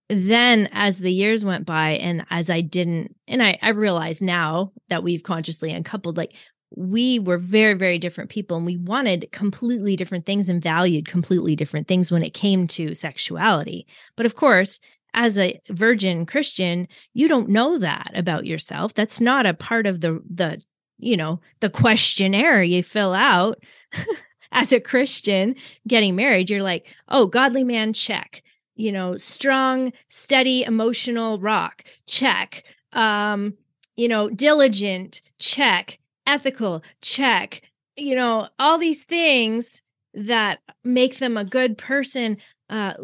[0.08, 4.72] then as the years went by and as I didn't and I I realize now
[4.88, 6.34] that we've consciously uncoupled like
[6.76, 11.56] we were very very different people and we wanted completely different things and valued completely
[11.56, 13.86] different things when it came to sexuality.
[14.16, 14.80] But of course,
[15.14, 18.94] as a virgin Christian, you don't know that about yourself.
[18.94, 20.60] That's not a part of the the
[20.98, 23.62] you know, the questionnaire you fill out
[24.52, 25.54] as a Christian
[25.86, 26.50] getting married.
[26.50, 28.42] You're like, "Oh, godly man check."
[28.74, 32.64] You know, strong, steady, emotional rock check.
[32.92, 33.54] Um,
[33.96, 35.98] you know, diligent check,
[36.28, 37.62] ethical check.
[37.96, 39.82] You know, all these things
[40.14, 42.38] that make them a good person
[42.70, 42.94] uh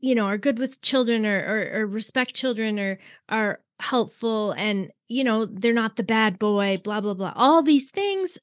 [0.00, 4.90] you know are good with children or, or, or respect children or are helpful and
[5.08, 8.38] you know they're not the bad boy blah blah blah all these things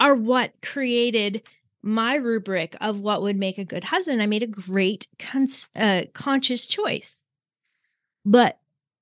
[0.00, 1.42] are what created
[1.82, 6.02] my rubric of what would make a good husband i made a great cons- uh,
[6.14, 7.22] conscious choice
[8.24, 8.58] but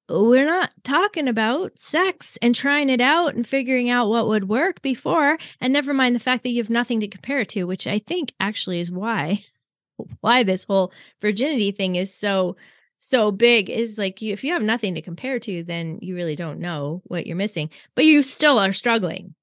[0.09, 4.83] we're not talking about sex and trying it out and figuring out what would work
[4.83, 5.39] before.
[5.61, 7.99] And never mind the fact that you have nothing to compare it to which i
[7.99, 9.43] think actually is why
[10.21, 12.57] why this whole virginity thing is so
[12.97, 16.37] so big is like you, if you have nothing to compare to then you really
[16.37, 17.71] don't know what you're missing.
[17.95, 19.35] But you still are struggling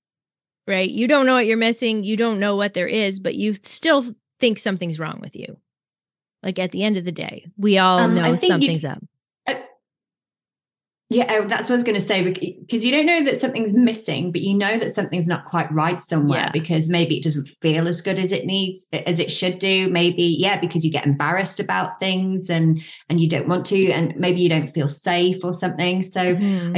[0.67, 0.89] right?
[0.89, 2.03] You don't know what you're missing.
[2.03, 4.05] You don't know what there is but you still
[4.39, 5.57] think something's wrong with you.
[6.43, 9.03] Like at the end of the day we all um, know something's up
[11.11, 13.73] yeah, oh, that's what I was going to say because you don't know that something's
[13.73, 16.51] missing, but you know that something's not quite right somewhere yeah.
[16.53, 19.89] because maybe it doesn't feel as good as it needs, as it should do.
[19.89, 24.15] Maybe, yeah, because you get embarrassed about things and and you don't want to, and
[24.15, 26.01] maybe you don't feel safe or something.
[26.01, 26.77] So, mm.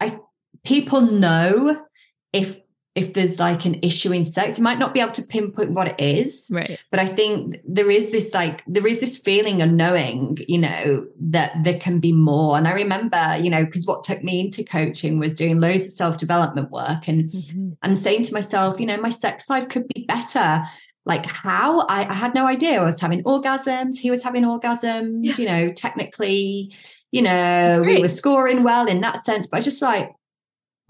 [0.00, 0.16] I, I
[0.62, 1.84] people know
[2.32, 2.56] if
[3.00, 5.88] if there's like an issue in sex you might not be able to pinpoint what
[5.88, 6.50] it is.
[6.52, 6.78] Right.
[6.90, 11.06] But i think there is this like there is this feeling of knowing you know
[11.20, 12.56] that there can be more.
[12.56, 15.92] And i remember you know because what took me into coaching was doing loads of
[15.92, 17.70] self-development work and mm-hmm.
[17.82, 20.62] and saying to myself you know my sex life could be better.
[21.06, 21.80] Like how?
[21.88, 22.78] I, I had no idea.
[22.78, 23.96] I was having orgasms.
[23.96, 25.34] He was having orgasms yeah.
[25.38, 26.74] you know technically
[27.10, 29.46] you know we were scoring well in that sense.
[29.46, 30.10] But i just like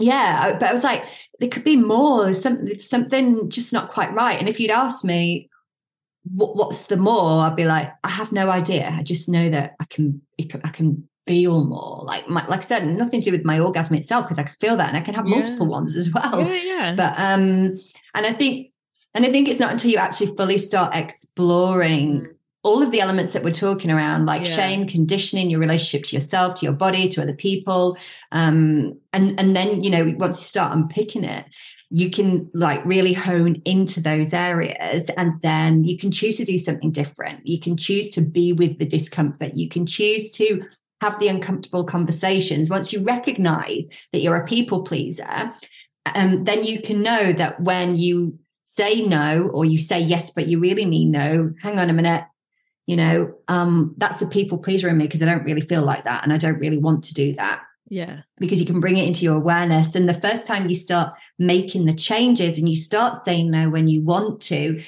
[0.01, 1.05] yeah, but I was like,
[1.39, 4.39] there could be more, something, something just not quite right.
[4.39, 5.49] And if you'd asked me,
[6.25, 7.43] what, what's the more?
[7.43, 8.91] I'd be like, I have no idea.
[8.93, 10.21] I just know that I can,
[10.65, 12.01] I can feel more.
[12.03, 14.57] Like, my, like I said, nothing to do with my orgasm itself because I can
[14.61, 15.37] feel that, and I can have yeah.
[15.37, 16.41] multiple ones as well.
[16.41, 16.95] Yeah, yeah.
[16.97, 17.79] But um,
[18.15, 18.73] and I think,
[19.15, 23.01] and I think it's not until you actually fully start exploring mm all of the
[23.01, 24.51] elements that we're talking around, like yeah.
[24.51, 27.97] shame, conditioning, your relationship to yourself, to your body, to other people,
[28.33, 31.47] um, and and then you know once you start unpicking it,
[31.91, 36.59] you can like really hone into those areas, and then you can choose to do
[36.59, 37.47] something different.
[37.47, 39.55] You can choose to be with the discomfort.
[39.55, 40.63] You can choose to
[41.01, 42.69] have the uncomfortable conversations.
[42.69, 45.53] Once you recognize that you're a people pleaser,
[46.15, 50.47] um, then you can know that when you say no or you say yes but
[50.47, 52.25] you really mean no hang on a minute
[52.91, 56.03] you know um that's the people pleaser in me because i don't really feel like
[56.03, 59.07] that and i don't really want to do that yeah because you can bring it
[59.07, 63.15] into your awareness and the first time you start making the changes and you start
[63.15, 64.83] saying no when you want to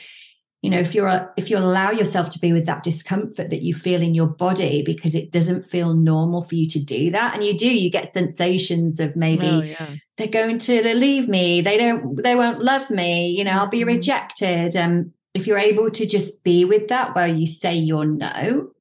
[0.63, 3.73] you know if you're if you allow yourself to be with that discomfort that you
[3.73, 7.45] feel in your body because it doesn't feel normal for you to do that and
[7.45, 9.95] you do you get sensations of maybe oh, yeah.
[10.17, 13.81] they're going to leave me they don't they won't love me you know i'll be
[13.81, 13.95] mm-hmm.
[13.95, 18.73] rejected um if you're able to just be with that while you say your no,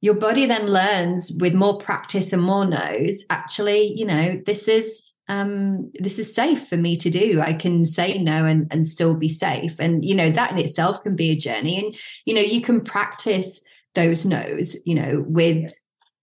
[0.00, 5.12] your body then learns with more practice and more no's, actually, you know, this is
[5.28, 7.40] um this is safe for me to do.
[7.40, 9.78] I can say no and, and still be safe.
[9.78, 11.84] And you know, that in itself can be a journey.
[11.84, 13.62] And you know, you can practice
[13.94, 15.72] those no's, you know, with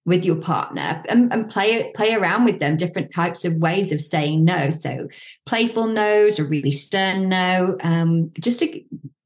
[0.05, 3.99] with your partner and, and, play play around with them different types of ways of
[3.99, 5.07] saying no so
[5.47, 8.83] playful no's or really stern no um, just to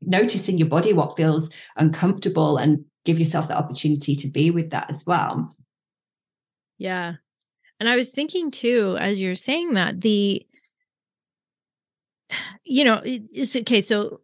[0.09, 4.71] notice in your body what feels uncomfortable and give yourself the opportunity to be with
[4.71, 5.55] that as well.
[6.77, 7.13] Yeah.
[7.79, 10.45] And I was thinking too, as you're saying that, the,
[12.63, 13.81] you know, it's okay.
[13.81, 14.19] So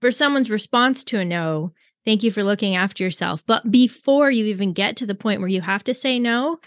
[0.00, 1.72] for someone's response to a no,
[2.04, 3.44] thank you for looking after yourself.
[3.46, 6.58] But before you even get to the point where you have to say no,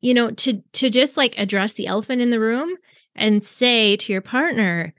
[0.00, 2.74] you know, to to just like address the elephant in the room,
[3.14, 4.94] and say to your partner,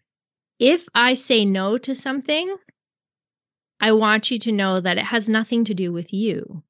[0.59, 2.55] if I say no to something,
[3.83, 6.63] I want you to know that it has nothing to do with you.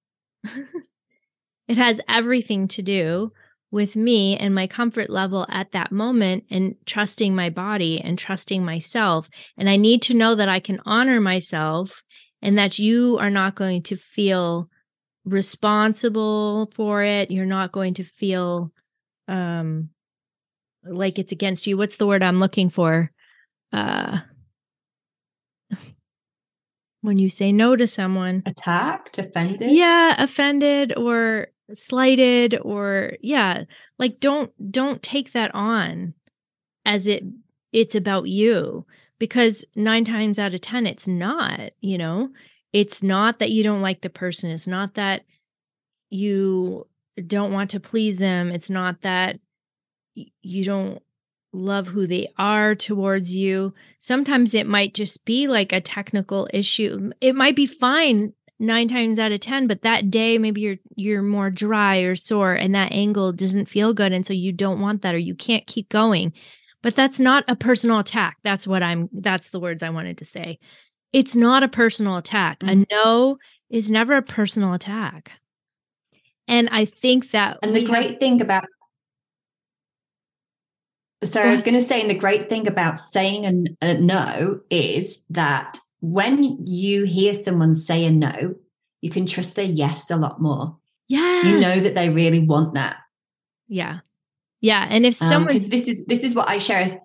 [1.67, 3.31] it has everything to do
[3.69, 8.65] with me and my comfort level at that moment and trusting my body and trusting
[8.65, 9.29] myself.
[9.59, 12.01] And I need to know that I can honor myself
[12.41, 14.67] and that you are not going to feel
[15.23, 17.29] responsible for it.
[17.29, 18.71] You're not going to feel
[19.27, 19.89] um
[20.83, 21.77] like it's against you.
[21.77, 23.11] What's the word I'm looking for?
[23.71, 24.21] Uh
[27.03, 28.41] when you say no to someone.
[28.45, 29.71] Attacked offended?
[29.71, 33.63] Yeah offended or slighted or yeah
[33.99, 36.13] like don't don't take that on
[36.85, 37.23] as it
[37.71, 38.85] it's about you
[39.19, 42.29] because 9 times out of 10 it's not you know?
[42.71, 45.25] It's not that you don't like the person it's not that
[46.09, 46.87] you
[47.27, 49.39] don't want to please them it's not that
[50.15, 51.01] you don't
[51.53, 53.73] love who they are towards you.
[53.99, 57.11] Sometimes it might just be like a technical issue.
[57.21, 61.23] It might be fine nine times out of ten but that day maybe you're you're
[61.23, 64.11] more dry or sore and that angle doesn't feel good.
[64.11, 66.33] And so you don't want that or you can't keep going.
[66.81, 68.37] But that's not a personal attack.
[68.43, 70.59] That's what i'm that's the words i wanted to say.
[71.11, 72.59] It's not a personal attack.
[72.59, 72.81] Mm-hmm.
[72.81, 73.37] a no
[73.69, 75.31] is never a personal attack.
[76.47, 78.65] And i think that and the great have, thing about
[81.25, 84.61] so I was going to say, and the great thing about saying a, a no
[84.69, 88.55] is that when you hear someone say a no,
[89.01, 90.77] you can trust their yes a lot more.
[91.07, 91.43] Yeah.
[91.43, 92.97] You know that they really want that.
[93.67, 93.99] Yeah.
[94.61, 94.85] Yeah.
[94.89, 97.01] And if someone um, this is this is what I share.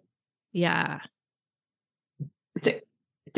[0.52, 1.00] Yeah.
[2.62, 2.72] So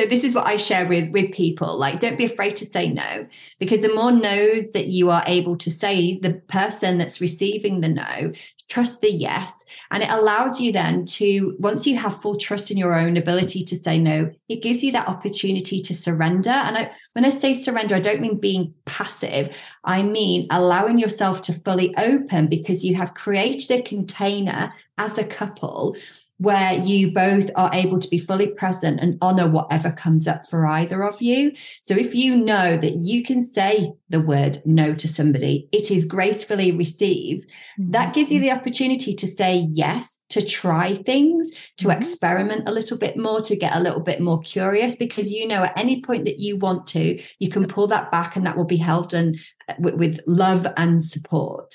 [0.00, 1.78] so this is what I share with with people.
[1.78, 3.26] Like, don't be afraid to say no,
[3.58, 7.88] because the more no's that you are able to say, the person that's receiving the
[7.88, 8.32] no
[8.70, 12.78] trust the yes, and it allows you then to once you have full trust in
[12.78, 16.50] your own ability to say no, it gives you that opportunity to surrender.
[16.50, 19.54] And I, when I say surrender, I don't mean being passive.
[19.84, 25.26] I mean allowing yourself to fully open because you have created a container as a
[25.26, 25.96] couple
[26.40, 30.66] where you both are able to be fully present and honor whatever comes up for
[30.66, 31.52] either of you.
[31.82, 36.06] So if you know that you can say the word no to somebody, it is
[36.06, 37.46] gracefully received,
[37.78, 37.90] mm-hmm.
[37.90, 41.98] that gives you the opportunity to say yes, to try things, to mm-hmm.
[41.98, 45.64] experiment a little bit more, to get a little bit more curious, because you know
[45.64, 48.64] at any point that you want to, you can pull that back and that will
[48.64, 49.36] be held and
[49.68, 51.74] uh, with, with love and support.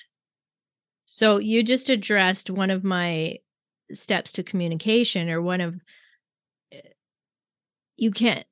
[1.05, 3.38] So you just addressed one of my
[3.93, 5.75] steps to communication or one of
[6.71, 6.81] eh,
[7.97, 8.45] you can't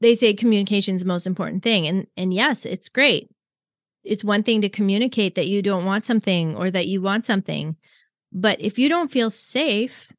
[0.00, 3.30] they say communication is the most important thing and and yes it's great.
[4.02, 7.76] It's one thing to communicate that you don't want something or that you want something
[8.32, 10.12] but if you don't feel safe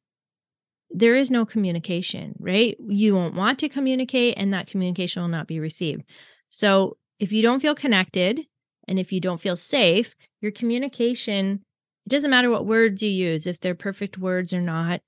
[0.90, 2.76] there is no communication right?
[2.86, 6.04] You won't want to communicate and that communication will not be received.
[6.48, 8.46] So if you don't feel connected
[8.86, 11.64] and if you don't feel safe your communication
[12.06, 15.00] it doesn't matter what words you use, if they're perfect words or not,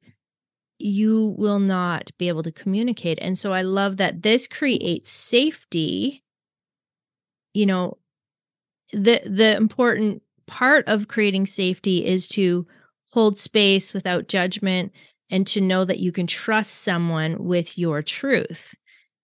[0.79, 3.19] you will not be able to communicate.
[3.21, 6.23] And so I love that this creates safety.
[7.53, 7.99] You know,
[8.93, 12.67] the the important part of creating safety is to
[13.11, 14.93] hold space without judgment
[15.31, 18.75] and to know that you can trust someone with your truth.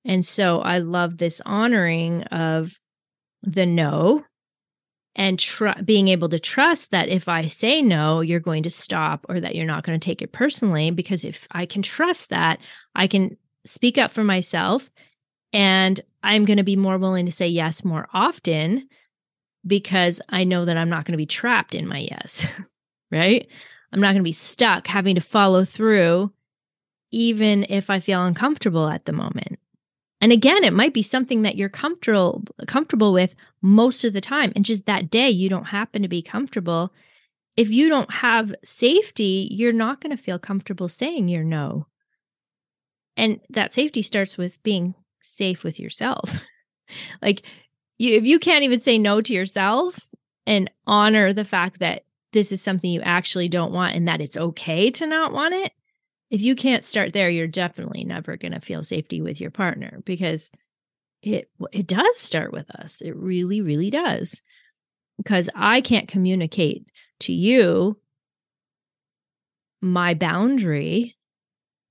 [0.05, 2.79] And so I love this honoring of
[3.43, 4.25] the no
[5.21, 9.27] and tr- being able to trust that if I say no, you're going to stop
[9.29, 10.91] or that you're not going to take it personally.
[10.91, 12.59] Because if I can trust that,
[12.95, 14.91] I can speak up for myself
[15.53, 18.89] and I'm going to be more willing to say yes more often
[19.67, 22.51] because I know that I'm not going to be trapped in my yes,
[23.11, 23.47] right?
[23.93, 26.33] I'm not going to be stuck having to follow through,
[27.13, 29.60] even if I feel uncomfortable at the moment.
[30.21, 34.53] And again, it might be something that you're comfortable comfortable with most of the time
[34.55, 36.93] and just that day you don't happen to be comfortable.
[37.57, 41.87] If you don't have safety, you're not going to feel comfortable saying your no.
[43.17, 46.39] And that safety starts with being safe with yourself.
[47.23, 47.43] like
[47.99, 49.99] you if you can't even say no to yourself
[50.47, 54.37] and honor the fact that this is something you actually don't want and that it's
[54.37, 55.73] okay to not want it,
[56.31, 60.01] if you can't start there, you're definitely never going to feel safety with your partner
[60.05, 60.51] because
[61.23, 63.01] it it does start with us.
[63.03, 64.43] It really really does.
[65.19, 66.87] Because I can't communicate
[67.21, 67.99] to you
[69.83, 71.17] my boundary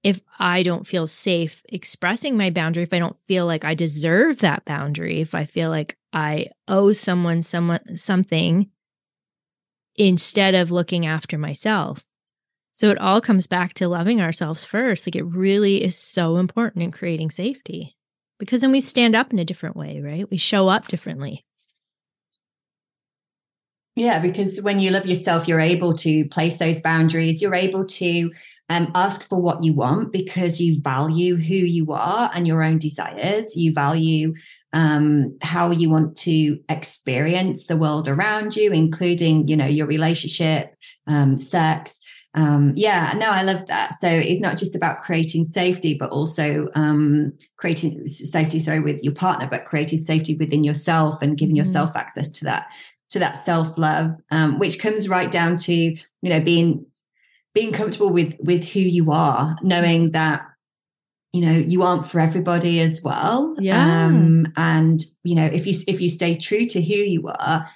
[0.01, 4.39] if I don't feel safe expressing my boundary, if I don't feel like I deserve
[4.39, 8.69] that boundary, if I feel like I owe someone someone something
[9.97, 12.01] instead of looking after myself.
[12.79, 15.05] So it all comes back to loving ourselves first.
[15.05, 17.97] Like it really is so important in creating safety
[18.39, 20.31] because then we stand up in a different way, right?
[20.31, 21.43] We show up differently.
[23.97, 27.41] Yeah, because when you love yourself, you're able to place those boundaries.
[27.41, 28.31] You're able to
[28.69, 32.77] um, ask for what you want because you value who you are and your own
[32.77, 33.57] desires.
[33.57, 34.35] You value
[34.71, 40.73] um, how you want to experience the world around you, including, you know, your relationship,
[41.07, 41.99] um, sex.
[42.35, 43.99] Um, yeah, no, I love that.
[43.99, 49.13] So it's not just about creating safety, but also um, creating safety, sorry, with your
[49.13, 51.59] partner, but creating safety within yourself and giving mm-hmm.
[51.59, 52.67] yourself access to that
[53.09, 56.85] to that self love, um, which comes right down to you know being
[57.53, 60.45] being comfortable with with who you are, knowing that
[61.33, 63.55] you know you aren't for everybody as well.
[63.59, 64.05] Yeah.
[64.05, 67.67] Um, and you know if you if you stay true to who you are,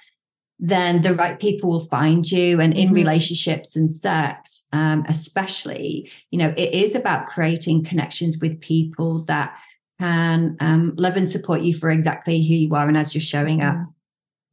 [0.66, 2.58] then the right people will find you.
[2.58, 2.94] And in mm-hmm.
[2.94, 9.54] relationships and sex, um, especially, you know, it is about creating connections with people that
[10.00, 13.60] can um, love and support you for exactly who you are and as you're showing
[13.60, 13.90] up, mm-hmm.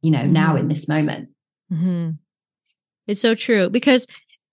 [0.02, 0.32] you know, mm-hmm.
[0.32, 1.30] now in this moment.
[1.72, 2.10] Mm-hmm.
[3.06, 4.06] It's so true because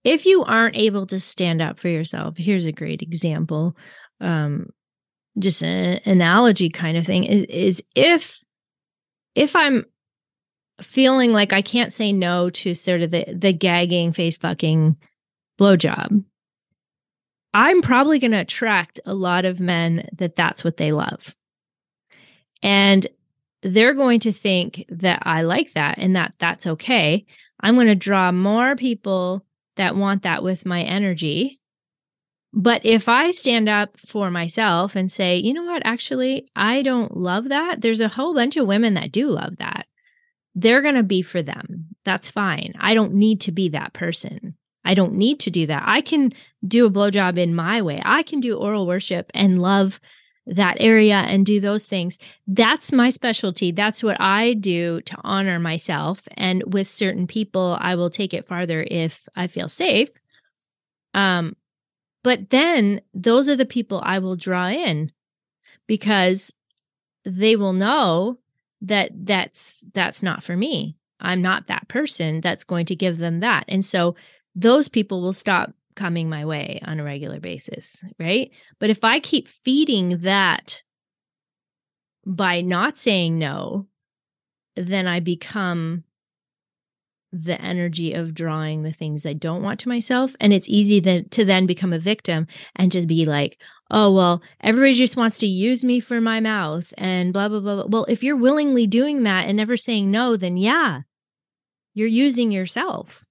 [0.05, 3.76] if you aren't able to stand up for yourself, here's a great example.
[4.22, 4.70] Um,
[5.38, 8.41] just an analogy kind of thing is, is if
[9.36, 9.86] if I'm
[10.82, 14.97] feeling like I can't say no to sort of the the gagging face fucking
[15.59, 16.23] blowjob,
[17.53, 21.36] I'm probably going to attract a lot of men that that's what they love.
[22.61, 23.05] And
[23.61, 27.25] they're going to think that I like that and that that's okay.
[27.59, 31.59] I'm going to draw more people that want that with my energy.
[32.53, 37.15] But if I stand up for myself and say, you know what, actually, I don't
[37.15, 39.86] love that, there's a whole bunch of women that do love that.
[40.56, 41.88] They're going to be for them.
[42.06, 42.74] That's fine.
[42.80, 44.56] I don't need to be that person.
[44.84, 45.84] I don't need to do that.
[45.86, 46.34] I can
[46.68, 48.02] do a blowjob in my way.
[48.04, 50.00] I can do oral worship and love
[50.47, 52.18] that area and do those things.
[52.47, 53.72] That's my specialty.
[53.72, 56.28] That's what I do to honor myself.
[56.36, 60.10] And with certain people, I will take it farther if I feel safe.
[61.14, 61.56] Um,
[62.24, 65.12] but then those are the people I will draw in
[65.88, 66.54] because
[67.26, 68.39] they will know
[68.82, 70.95] that that's that's not for me.
[71.19, 73.65] I'm not that person that's going to give them that.
[73.67, 74.15] And so
[74.55, 78.51] those people will stop coming my way on a regular basis, right?
[78.80, 80.82] But if I keep feeding that
[82.25, 83.88] by not saying no,
[84.75, 86.03] then I become
[87.32, 90.36] the energy of drawing the things I don't want to myself.
[90.39, 93.61] And it's easy then to then become a victim and just be like,
[93.91, 97.75] oh, well, everybody just wants to use me for my mouth and blah, blah, blah.
[97.75, 97.86] blah.
[97.88, 101.01] Well, if you're willingly doing that and never saying no, then yeah,
[101.93, 103.25] you're using yourself.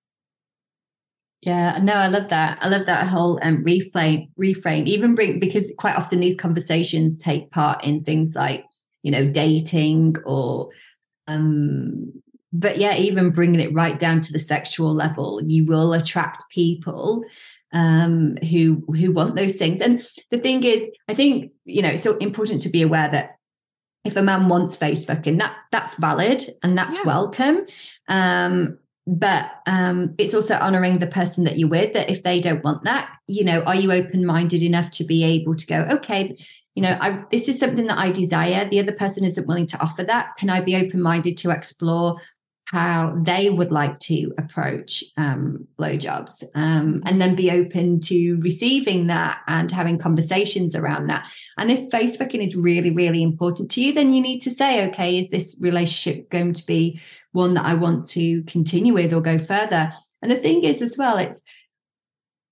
[1.40, 2.58] Yeah, no, I love that.
[2.60, 4.28] I love that whole um, reframe.
[4.40, 8.64] Reframe, even bring because quite often these conversations take part in things like
[9.02, 10.70] you know dating or,
[11.28, 12.12] um,
[12.52, 17.24] but yeah, even bringing it right down to the sexual level, you will attract people
[17.74, 19.80] um who who want those things.
[19.80, 23.36] And the thing is, I think you know it's so important to be aware that
[24.04, 27.04] if a man wants face fucking, that that's valid and that's yeah.
[27.04, 27.66] welcome.
[28.08, 28.78] Um,
[29.08, 32.84] but um, it's also honoring the person that you're with that if they don't want
[32.84, 36.36] that you know are you open-minded enough to be able to go okay
[36.74, 39.80] you know I, this is something that i desire the other person isn't willing to
[39.80, 42.20] offer that can i be open-minded to explore
[42.70, 49.06] how they would like to approach um, blowjobs um, and then be open to receiving
[49.06, 51.26] that and having conversations around that.
[51.56, 54.86] And if face fucking is really, really important to you, then you need to say,
[54.88, 57.00] okay, is this relationship going to be
[57.32, 59.90] one that I want to continue with or go further?
[60.20, 61.40] And the thing is, as well, it's,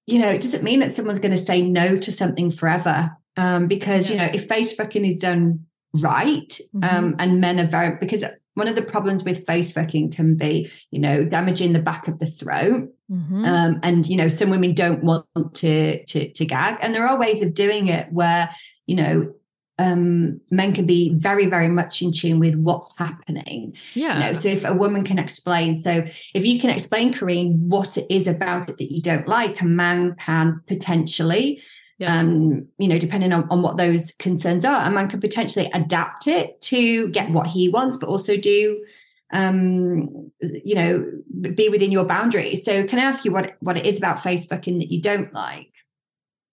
[0.06, 3.10] you know, it doesn't mean that someone's going to say no to something forever.
[3.36, 4.14] Um, because, yeah.
[4.14, 6.84] you know, if face fucking is done right, mm-hmm.
[6.84, 8.24] um, and men are very, because
[8.56, 12.18] one of the problems with face fucking can be, you know, damaging the back of
[12.18, 12.90] the throat.
[13.10, 13.44] Mm-hmm.
[13.44, 17.18] Um, and you know, some women don't want to, to to gag, and there are
[17.18, 18.50] ways of doing it where
[18.86, 19.34] you know
[19.78, 23.76] um, men can be very, very much in tune with what's happening.
[23.94, 24.14] Yeah.
[24.14, 26.04] You know, so if a woman can explain, so
[26.34, 29.66] if you can explain, Karine, what it is about it that you don't like, a
[29.66, 31.62] man can potentially
[31.98, 32.18] yeah.
[32.18, 34.86] um, you know, depending on, on what those concerns are.
[34.86, 38.84] A man could potentially adapt it to get what he wants, but also do
[39.32, 41.04] um you know
[41.52, 44.46] be within your boundaries so can i ask you what what it is about face
[44.46, 45.72] fucking that you don't like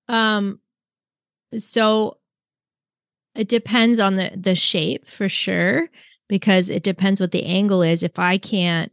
[0.07, 0.59] um
[1.55, 2.17] so
[3.35, 5.87] it depends on the the shape for sure
[6.27, 8.91] because it depends what the angle is if i can't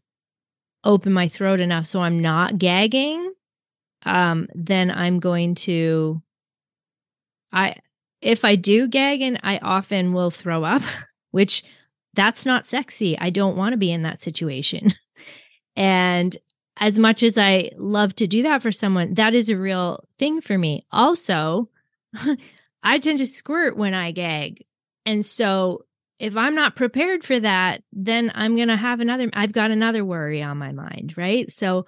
[0.84, 3.32] open my throat enough so i'm not gagging
[4.05, 6.22] um, then I'm going to
[7.53, 7.76] I
[8.20, 10.82] if I do gag and I often will throw up,
[11.30, 11.64] which
[12.14, 13.18] that's not sexy.
[13.18, 14.88] I don't want to be in that situation.
[15.76, 16.36] and
[16.76, 20.40] as much as I love to do that for someone, that is a real thing
[20.40, 20.86] for me.
[20.90, 21.68] Also,
[22.82, 24.64] I tend to squirt when I gag.
[25.07, 25.84] And so
[26.18, 30.05] if I'm not prepared for that, then I'm going to have another I've got another
[30.05, 31.51] worry on my mind, right?
[31.51, 31.86] So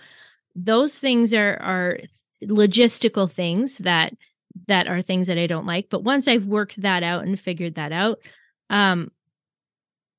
[0.54, 1.98] those things are are
[2.42, 4.14] logistical things that
[4.68, 7.74] that are things that I don't like, but once I've worked that out and figured
[7.76, 8.18] that out,
[8.70, 9.10] um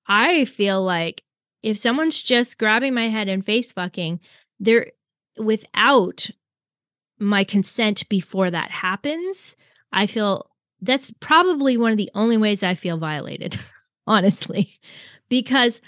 [0.07, 1.23] I feel like
[1.61, 4.19] if someone's just grabbing my head and face fucking,
[4.59, 4.91] they're
[5.37, 6.29] without
[7.19, 9.55] my consent before that happens,
[9.91, 10.49] I feel
[10.81, 13.57] that's probably one of the only ways I feel violated.
[14.07, 14.79] honestly,
[15.29, 15.81] because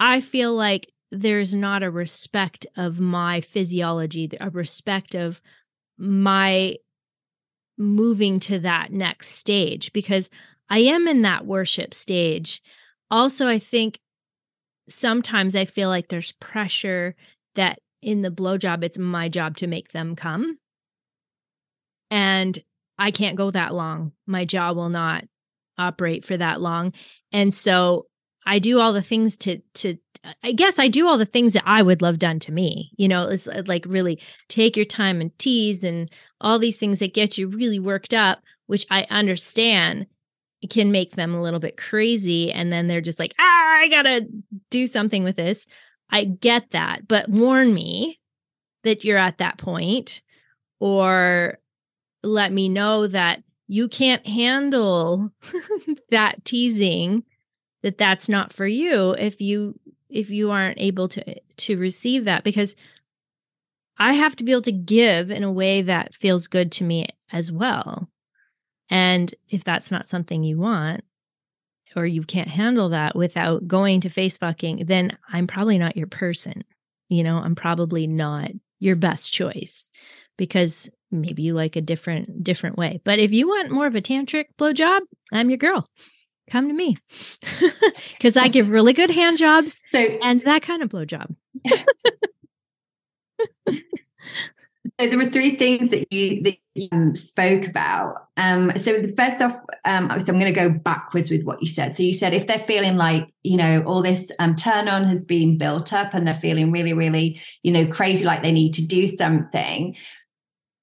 [0.00, 5.40] I feel like there's not a respect of my physiology, a respect of
[5.96, 6.76] my
[7.76, 10.30] moving to that next stage because
[10.68, 12.62] I am in that worship stage.
[13.10, 13.98] Also, I think
[14.88, 17.14] sometimes I feel like there's pressure
[17.54, 20.58] that in the blowjob, it's my job to make them come.
[22.10, 22.58] And
[22.98, 24.12] I can't go that long.
[24.26, 25.24] My jaw will not
[25.78, 26.92] operate for that long.
[27.32, 28.06] And so
[28.46, 29.96] I do all the things to to
[30.42, 32.92] I guess I do all the things that I would love done to me.
[32.96, 36.10] You know, it's uh, like really take your time and tease and
[36.40, 40.06] all these things that get you really worked up, which I understand
[40.70, 44.02] can make them a little bit crazy and then they're just like, "Ah, I got
[44.02, 44.26] to
[44.70, 45.66] do something with this."
[46.10, 48.18] I get that, but warn me
[48.84, 50.22] that you're at that point
[50.80, 51.58] or
[52.22, 55.30] let me know that you can't handle
[56.10, 57.24] that teasing
[57.82, 59.78] that that's not for you if you
[60.14, 62.76] if you aren't able to to receive that because
[63.98, 67.06] I have to be able to give in a way that feels good to me
[67.32, 68.08] as well.
[68.90, 71.04] And if that's not something you want
[71.96, 76.08] or you can't handle that without going to face fucking, then I'm probably not your
[76.08, 76.64] person.
[77.08, 78.50] You know, I'm probably not
[78.80, 79.90] your best choice
[80.36, 83.00] because maybe you like a different different way.
[83.04, 85.00] But if you want more of a tantric blowjob,
[85.32, 85.88] I'm your girl.
[86.50, 86.98] Come to me
[88.12, 91.34] because I give really good hand jobs so, and that kind of blowjob.
[95.00, 98.28] So there were three things that you that you um, spoke about.
[98.36, 101.66] Um, so the first off, um, so I'm going to go backwards with what you
[101.66, 101.96] said.
[101.96, 105.24] So you said if they're feeling like you know all this um, turn on has
[105.24, 108.86] been built up and they're feeling really, really you know crazy, like they need to
[108.86, 109.96] do something,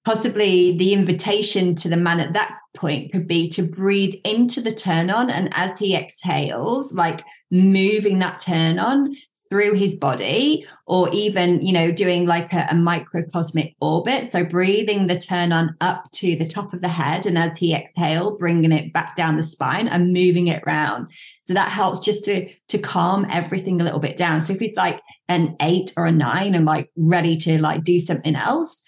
[0.05, 4.73] possibly the invitation to the man at that point could be to breathe into the
[4.73, 7.21] turn on and as he exhales like
[7.51, 9.13] moving that turn on
[9.49, 14.31] through his body or even you know doing like a, a, microcosmic orbit.
[14.31, 17.75] So breathing the turn on up to the top of the head and as he
[17.75, 21.11] exhale bringing it back down the spine and moving it round.
[21.43, 24.41] So that helps just to to calm everything a little bit down.
[24.41, 27.99] So if it's like an eight or a nine and like ready to like do
[27.99, 28.85] something else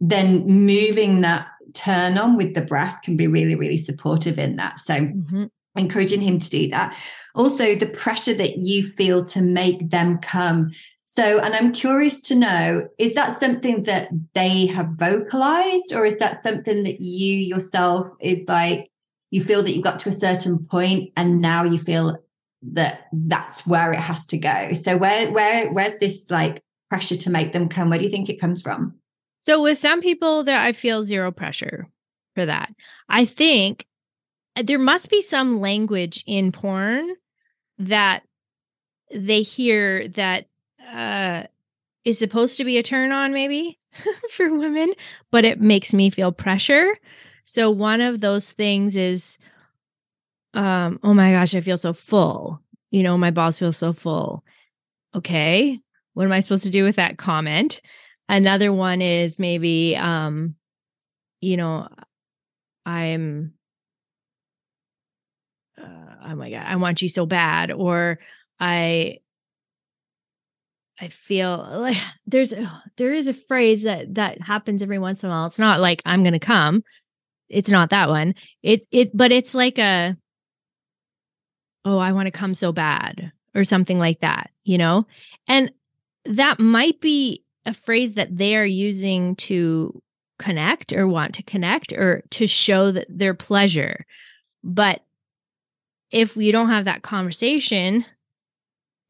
[0.00, 4.78] then moving that turn on with the breath can be really, really supportive in that.
[4.78, 5.44] So, mm-hmm.
[5.76, 6.96] encouraging him to do that.
[7.34, 10.70] Also, the pressure that you feel to make them come.
[11.04, 16.18] So, and I'm curious to know is that something that they have vocalized, or is
[16.18, 18.90] that something that you yourself is like,
[19.30, 22.18] you feel that you got to a certain point and now you feel
[22.62, 24.72] that that's where it has to go.
[24.72, 27.90] So where where where's this like pressure to make them come?
[27.90, 28.97] Where do you think it comes from?
[29.48, 31.88] So with some people there I feel zero pressure
[32.34, 32.70] for that.
[33.08, 33.86] I think
[34.56, 37.14] uh, there must be some language in porn
[37.78, 38.24] that
[39.10, 40.48] they hear that
[40.86, 41.44] uh
[42.04, 43.78] is supposed to be a turn on maybe
[44.32, 44.92] for women,
[45.30, 46.98] but it makes me feel pressure.
[47.44, 49.38] So one of those things is
[50.52, 52.60] um oh my gosh, I feel so full.
[52.90, 54.44] You know, my balls feel so full.
[55.14, 55.78] Okay,
[56.12, 57.80] what am I supposed to do with that comment?
[58.28, 60.54] Another one is maybe um
[61.40, 61.88] you know
[62.84, 63.54] I'm
[65.80, 65.84] uh,
[66.26, 68.18] oh my god, I want you so bad or
[68.58, 69.18] I
[71.00, 72.52] I feel like there's
[72.96, 75.46] there is a phrase that that happens every once in a while.
[75.46, 76.82] It's not like I'm going to come.
[77.48, 78.34] It's not that one.
[78.62, 80.16] It it but it's like a
[81.84, 85.06] oh, I want to come so bad or something like that, you know?
[85.46, 85.70] And
[86.26, 90.02] that might be a phrase that they are using to
[90.38, 94.06] connect or want to connect or to show that their pleasure.
[94.64, 95.02] But
[96.10, 98.04] if we don't have that conversation,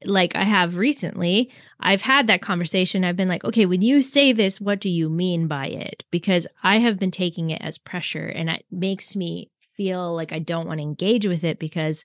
[0.04, 1.50] like I have recently,
[1.80, 3.04] I've had that conversation.
[3.04, 6.04] I've been like, okay, when you say this, what do you mean by it?
[6.10, 10.38] Because I have been taking it as pressure and it makes me feel like I
[10.40, 12.04] don't want to engage with it because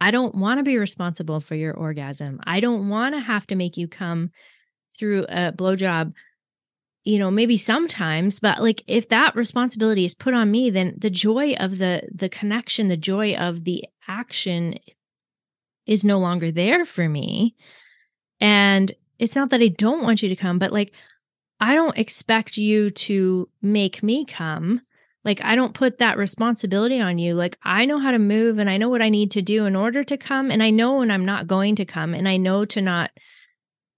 [0.00, 2.40] I don't want to be responsible for your orgasm.
[2.44, 4.30] I don't want to have to make you come
[4.96, 6.12] through a blowjob,
[7.04, 11.10] you know, maybe sometimes, but like if that responsibility is put on me, then the
[11.10, 14.74] joy of the the connection, the joy of the action
[15.86, 17.54] is no longer there for me.
[18.40, 20.92] And it's not that I don't want you to come, but like
[21.60, 24.80] I don't expect you to make me come.
[25.24, 27.34] Like I don't put that responsibility on you.
[27.34, 29.76] Like I know how to move and I know what I need to do in
[29.76, 32.64] order to come and I know when I'm not going to come and I know
[32.66, 33.10] to not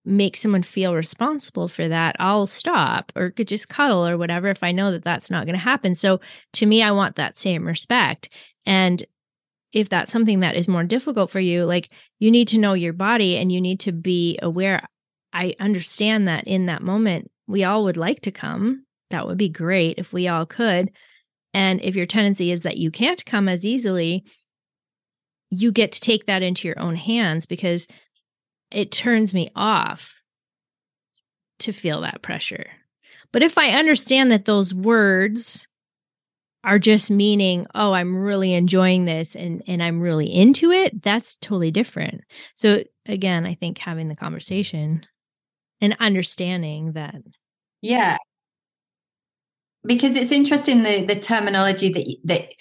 [0.07, 4.63] make someone feel responsible for that, I'll stop or could just cuddle or whatever if
[4.63, 5.95] I know that that's not going to happen.
[5.95, 6.21] So
[6.55, 8.29] to me, I want that same respect.
[8.65, 9.05] And
[9.73, 11.91] if that's something that is more difficult for you, like
[12.21, 14.87] you need to know your body and you need to be aware.
[15.33, 18.85] I understand that in that moment, we all would like to come.
[19.11, 20.91] That would be great if we all could.
[21.53, 24.25] And if your tendency is that you can't come as easily,
[25.51, 27.87] you get to take that into your own hands because
[28.71, 30.23] it turns me off
[31.61, 32.67] to feel that pressure.
[33.33, 35.69] But if I understand that those words
[36.65, 41.37] are just meaning, oh, I'm really enjoying this and and I'm really into it, that's
[41.37, 42.23] totally different.
[42.55, 45.07] So again, I think having the conversation
[45.81, 47.17] and understanding that
[47.83, 48.17] yeah
[49.85, 52.53] because it's interesting the the terminology that that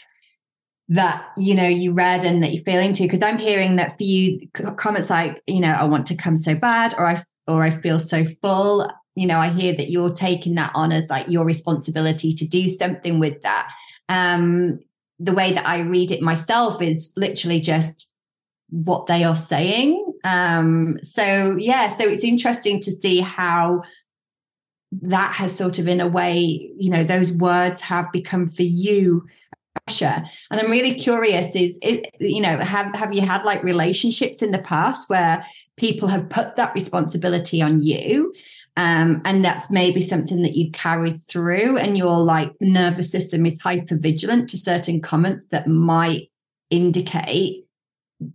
[0.87, 4.03] that you know you read and that you're feeling to because i'm hearing that for
[4.03, 7.71] you comments like you know i want to come so bad or i or i
[7.71, 11.43] feel so full you know i hear that you're taking that on as like your
[11.43, 13.71] responsibility to do something with that
[14.09, 14.79] um,
[15.19, 18.15] the way that I read it myself is literally just
[18.69, 20.13] what they are saying.
[20.23, 23.83] Um, so yeah, so it's interesting to see how
[25.01, 29.25] that has sort of in a way, you know, those words have become for you
[29.85, 30.23] pressure.
[30.51, 34.51] And I'm really curious is it, you know, have have you had like relationships in
[34.51, 35.45] the past where
[35.77, 38.33] people have put that responsibility on you
[38.77, 43.61] um, and that's maybe something that you carried through, and your like nervous system is
[43.61, 46.29] hyper vigilant to certain comments that might
[46.69, 47.65] indicate,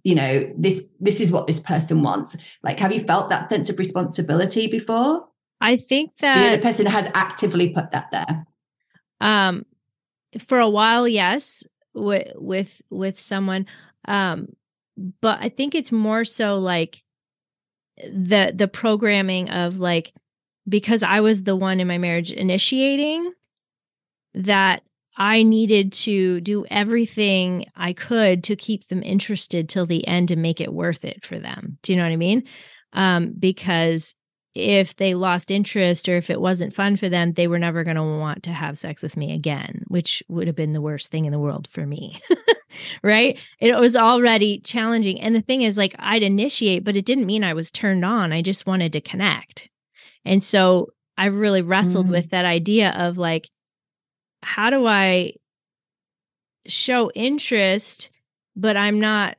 [0.03, 2.37] you know, this this is what this person wants.
[2.63, 5.29] Like, have you felt that sense of responsibility before?
[5.61, 8.47] I think that the person has actively put that there.
[9.21, 9.67] Um,
[10.39, 11.65] for a while, yes,
[11.95, 13.67] with with with someone,
[14.07, 14.49] um,
[15.21, 17.03] but I think it's more so like
[17.99, 20.13] the the programming of like
[20.69, 23.33] because I was the one in my marriage initiating
[24.35, 24.83] that
[25.17, 30.41] I needed to do everything I could to keep them interested till the end and
[30.41, 31.79] make it worth it for them.
[31.83, 32.45] Do you know what I mean?
[32.93, 34.15] Um, because
[34.55, 37.97] if they lost interest or if it wasn't fun for them, they were never going
[37.97, 41.25] to want to have sex with me again, which would have been the worst thing
[41.25, 42.21] in the world for me.
[43.03, 43.39] right?
[43.61, 45.21] It was already challenging.
[45.21, 48.33] And the thing is, like, I'd initiate, but it didn't mean I was turned on.
[48.33, 49.69] I just wanted to connect.
[50.25, 52.15] And so I really wrestled mm-hmm.
[52.15, 53.49] with that idea of like,
[54.43, 55.35] how do I
[56.67, 58.11] show interest,
[58.57, 59.37] but I'm not,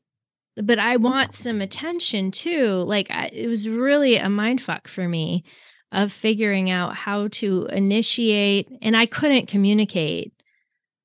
[0.56, 2.76] but I want some attention too.
[2.76, 5.44] Like I, it was really a mind fuck for me
[5.92, 10.34] of figuring out how to initiate, and I couldn't communicate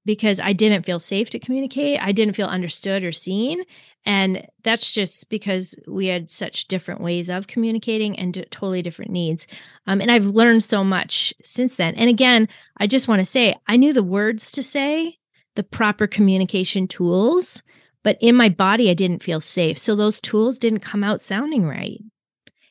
[0.04, 2.00] because I didn't feel safe to communicate.
[2.00, 3.62] I didn't feel understood or seen.
[4.06, 9.48] And that's just because we had such different ways of communicating and totally different needs.
[9.88, 11.96] Um, and I've learned so much since then.
[11.96, 12.48] And again,
[12.78, 15.18] I just want to say I knew the words to say,
[15.56, 17.62] the proper communication tools,
[18.06, 19.80] but in my body, I didn't feel safe.
[19.80, 22.00] So those tools didn't come out sounding right.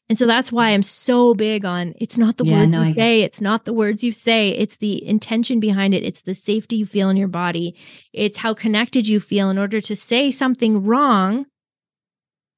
[0.07, 2.87] And so that's why I'm so big on it's not the yeah, words no, you
[2.87, 6.33] I say, it's not the words you say, it's the intention behind it, it's the
[6.33, 7.75] safety you feel in your body,
[8.13, 11.47] it's how connected you feel in order to say something wrong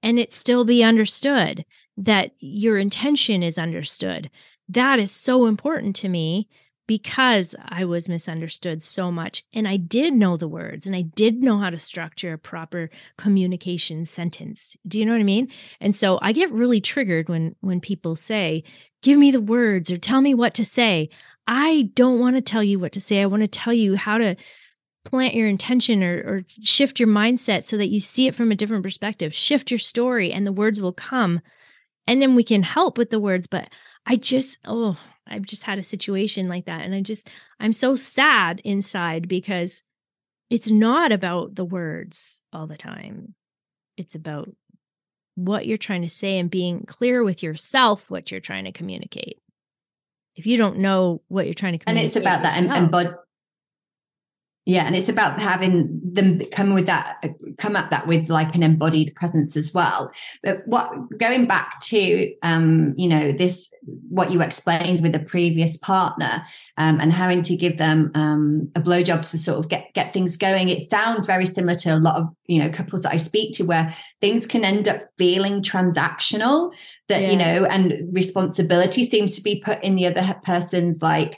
[0.04, 1.66] and it still be understood
[1.98, 4.30] that your intention is understood.
[4.70, 6.48] That is so important to me
[6.88, 9.44] because I was misunderstood so much.
[9.54, 12.90] And I did know the words and I did know how to structure a proper
[13.18, 14.76] communication sentence.
[14.88, 15.50] Do you know what I mean?
[15.82, 18.64] And so I get really triggered when when people say,
[19.04, 21.10] "Give me the words or tell me what to say."
[21.50, 23.22] I don't want to tell you what to say.
[23.22, 24.36] I want to tell you how to
[25.06, 28.56] plant your intention or, or shift your mindset so that you see it from a
[28.56, 29.34] different perspective.
[29.34, 31.40] Shift your story and the words will come.
[32.06, 33.48] And then we can help with the words.
[33.48, 33.70] But
[34.06, 34.98] I just, oh,
[35.30, 36.82] I've just had a situation like that.
[36.82, 37.30] And I just,
[37.60, 39.84] I'm so sad inside because
[40.50, 43.36] it's not about the words all the time.
[43.98, 44.50] It's about
[45.36, 49.40] what you're trying to say and being clear with yourself what you're trying to communicate.
[50.36, 53.14] If you don't know what you're trying to communicate, and it's about that embodied
[54.68, 57.24] yeah, and it's about having them come with that,
[57.58, 60.12] come at that with like an embodied presence as well.
[60.44, 63.74] But what going back to, um, you know, this
[64.10, 66.44] what you explained with a previous partner,
[66.76, 70.36] um, and having to give them um, a blowjob to sort of get get things
[70.36, 70.68] going.
[70.68, 73.64] It sounds very similar to a lot of you know couples that I speak to,
[73.64, 73.90] where
[74.20, 76.74] things can end up feeling transactional.
[77.08, 77.32] That yeah.
[77.32, 81.38] you know, and responsibility seems to be put in the other person's like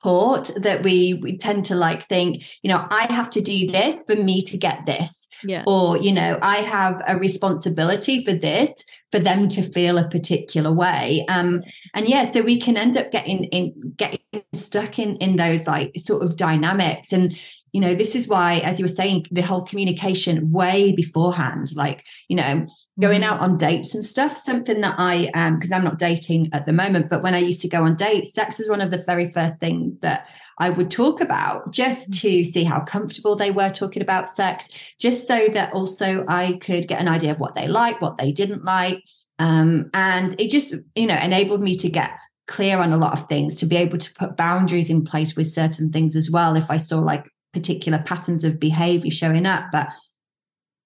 [0.00, 4.02] support that we we tend to like think you know i have to do this
[4.08, 5.28] for me to get this.
[5.42, 5.64] Yeah.
[5.66, 10.72] or you know i have a responsibility for this for them to feel a particular
[10.72, 11.24] way.
[11.28, 11.62] Um
[11.94, 14.20] and yeah so we can end up getting in getting
[14.52, 17.12] stuck in in those like sort of dynamics.
[17.12, 17.34] And
[17.72, 22.04] you know this is why as you were saying the whole communication way beforehand like
[22.28, 22.66] you know
[22.98, 23.32] going mm-hmm.
[23.32, 26.72] out on dates and stuff something that i um because i'm not dating at the
[26.72, 29.30] moment but when i used to go on dates sex was one of the very
[29.30, 32.28] first things that i would talk about just mm-hmm.
[32.28, 36.88] to see how comfortable they were talking about sex just so that also i could
[36.88, 39.02] get an idea of what they like what they didn't like
[39.38, 42.10] um and it just you know enabled me to get
[42.46, 45.46] clear on a lot of things to be able to put boundaries in place with
[45.46, 49.88] certain things as well if i saw like particular patterns of behavior showing up but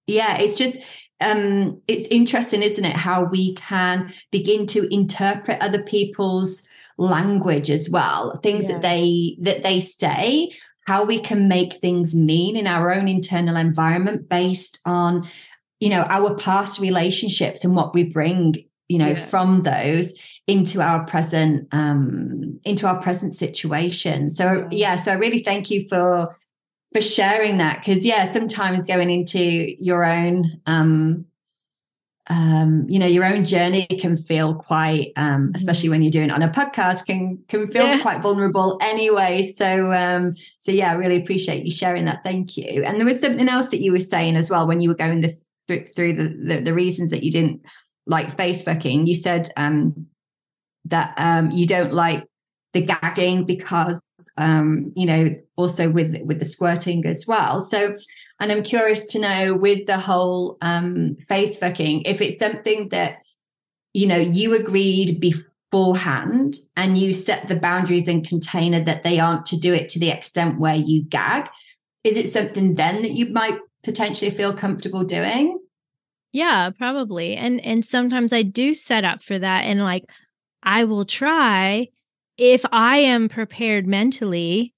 [0.07, 0.83] yeah it's just
[1.25, 7.91] um it's interesting isn't it how we can begin to interpret other people's language as
[7.91, 8.75] well things yeah.
[8.75, 10.51] that they that they say
[10.87, 15.27] how we can make things mean in our own internal environment based on
[15.81, 18.55] you know our past relationships and what we bring
[18.89, 19.15] you know yeah.
[19.15, 20.15] from those
[20.47, 25.87] into our present um into our present situation so yeah so i really thank you
[25.89, 26.35] for
[26.95, 29.43] for sharing that because yeah sometimes going into
[29.85, 31.27] your own um
[32.31, 35.57] um you know your own journey can feel quite um mm-hmm.
[35.57, 38.01] especially when you're doing it on a podcast can can feel yeah.
[38.01, 42.85] quite vulnerable anyway so um so yeah i really appreciate you sharing that thank you
[42.85, 45.21] and there was something else that you were saying as well when you were going
[45.21, 47.61] this through, through the, the the reasons that you didn't
[48.07, 50.07] like face fucking you said um
[50.85, 52.25] that um you don't like
[52.73, 54.01] the gagging because
[54.37, 57.65] um, you know also with with the squirting as well.
[57.65, 57.97] So
[58.41, 63.19] and i'm curious to know with the whole um, face fucking if it's something that
[63.93, 69.47] you know you agreed beforehand and you set the boundaries and container that they aren't
[69.47, 71.49] to do it to the extent where you gag
[72.03, 75.59] is it something then that you might potentially feel comfortable doing?
[76.33, 77.35] Yeah probably.
[77.37, 80.05] And and sometimes i do set up for that and like
[80.63, 81.89] i will try
[82.37, 84.73] if I am prepared mentally,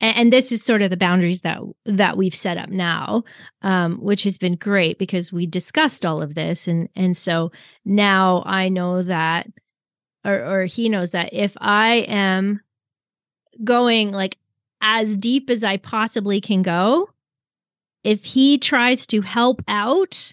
[0.00, 3.24] and, and, this is sort of the boundaries that that we've set up now,
[3.62, 7.52] um, which has been great because we discussed all of this, and and so
[7.84, 9.48] now I know that,
[10.24, 12.60] or or he knows that if I am
[13.62, 14.38] going like
[14.80, 17.10] as deep as I possibly can go,
[18.04, 20.32] if he tries to help out,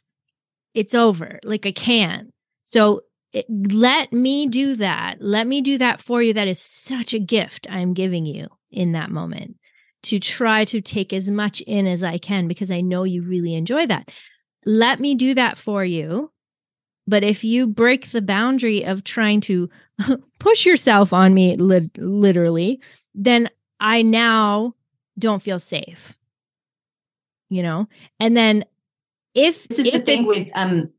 [0.73, 1.39] it's over.
[1.43, 2.31] Like I can't.
[2.65, 3.01] So
[3.49, 5.17] let me do that.
[5.19, 6.33] Let me do that for you.
[6.33, 9.55] That is such a gift I'm giving you in that moment
[10.03, 13.55] to try to take as much in as I can because I know you really
[13.55, 14.11] enjoy that.
[14.65, 16.31] Let me do that for you.
[17.07, 19.69] But if you break the boundary of trying to
[20.39, 22.81] push yourself on me, li- literally,
[23.15, 23.49] then
[23.79, 24.75] I now
[25.17, 26.17] don't feel safe.
[27.49, 27.87] You know?
[28.19, 28.65] And then
[29.33, 30.91] if this is if the thing with um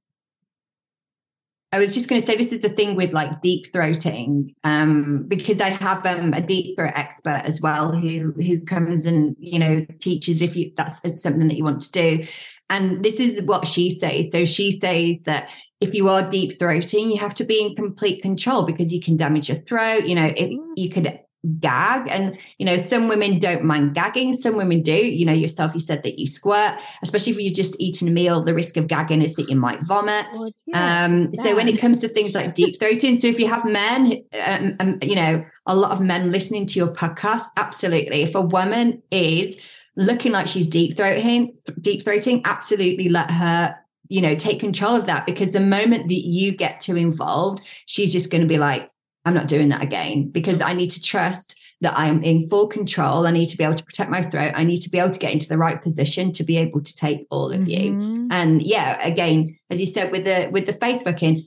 [1.71, 5.25] I was just going to say this is the thing with like deep throating, um,
[5.29, 9.59] because I have um, a deep throat expert as well who who comes and you
[9.59, 12.25] know teaches if you that's something that you want to do,
[12.71, 14.33] and this is what she says.
[14.33, 15.51] So she says that
[15.81, 19.17] if you are deep throating, you have to be in complete control because you can
[19.17, 20.05] damage your throat.
[20.05, 21.21] You know, if you could
[21.61, 22.09] gag.
[22.11, 24.93] And you know some women don't mind gagging some women do.
[24.93, 28.43] You know yourself you said that you squirt especially if you're just eating a meal
[28.43, 30.27] the risk of gagging is that you might vomit.
[30.33, 33.49] Well, yeah, um so when it comes to things like deep throating so if you
[33.49, 38.23] have men um, um, you know a lot of men listening to your podcast absolutely.
[38.23, 39.65] If a woman is
[39.97, 43.77] looking like she's deep throating deep throating absolutely let her
[44.09, 45.25] you know take control of that.
[45.25, 48.91] Because the moment that you get too involved she's just going to be like
[49.29, 53.27] I'm not doing that again because I need to trust that I'm in full control.
[53.27, 54.53] I need to be able to protect my throat.
[54.55, 56.97] I need to be able to get into the right position to be able to
[56.97, 58.01] take all of mm-hmm.
[58.01, 58.29] you.
[58.31, 61.47] And yeah, again, as you said with the with the face fucking,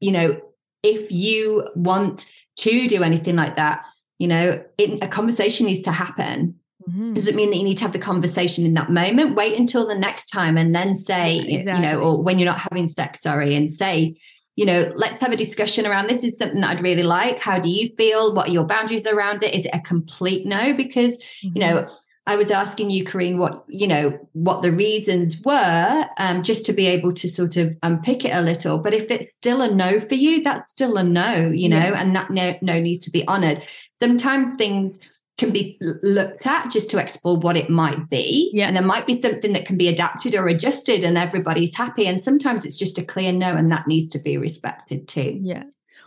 [0.00, 0.40] you know,
[0.82, 3.84] if you want to do anything like that,
[4.18, 6.58] you know, it, a conversation needs to happen.
[6.88, 7.12] Mm-hmm.
[7.12, 9.36] Does it mean that you need to have the conversation in that moment?
[9.36, 11.72] Wait until the next time and then say, exactly.
[11.74, 14.16] you know, or when you're not having sex, sorry, and say,
[14.56, 17.38] you know, let's have a discussion around this is something that I'd really like.
[17.38, 18.34] How do you feel?
[18.34, 19.54] What are your boundaries around it?
[19.54, 20.74] Is it a complete no?
[20.74, 21.56] Because, mm-hmm.
[21.56, 21.88] you know,
[22.26, 26.72] I was asking you, Karine, what you know, what the reasons were, um, just to
[26.72, 28.78] be able to sort of unpick it a little.
[28.78, 32.00] But if it's still a no for you, that's still a no, you know, yeah.
[32.00, 33.62] and that no, no needs to be honored.
[34.00, 34.98] Sometimes things
[35.42, 38.50] can be looked at just to explore what it might be.
[38.54, 38.68] Yeah.
[38.68, 42.06] And there might be something that can be adapted or adjusted and everybody's happy.
[42.06, 45.40] And sometimes it's just a clear no, and that needs to be respected too.
[45.42, 45.64] Yeah.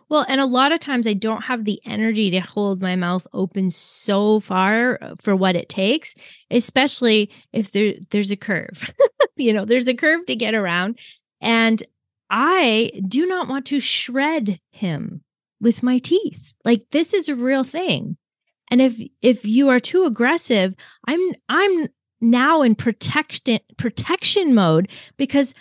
[0.07, 3.27] Well, and a lot of times I don't have the energy to hold my mouth
[3.33, 6.15] open so far uh, for what it takes,
[6.49, 8.89] especially if there there's a curve.
[9.35, 10.97] you know, there's a curve to get around
[11.41, 11.83] and
[12.29, 15.23] I do not want to shred him
[15.59, 16.53] with my teeth.
[16.63, 18.15] Like this is a real thing.
[18.71, 20.75] And if if you are too aggressive,
[21.07, 21.19] I'm
[21.49, 21.89] I'm
[22.21, 25.53] now in protection protection mode because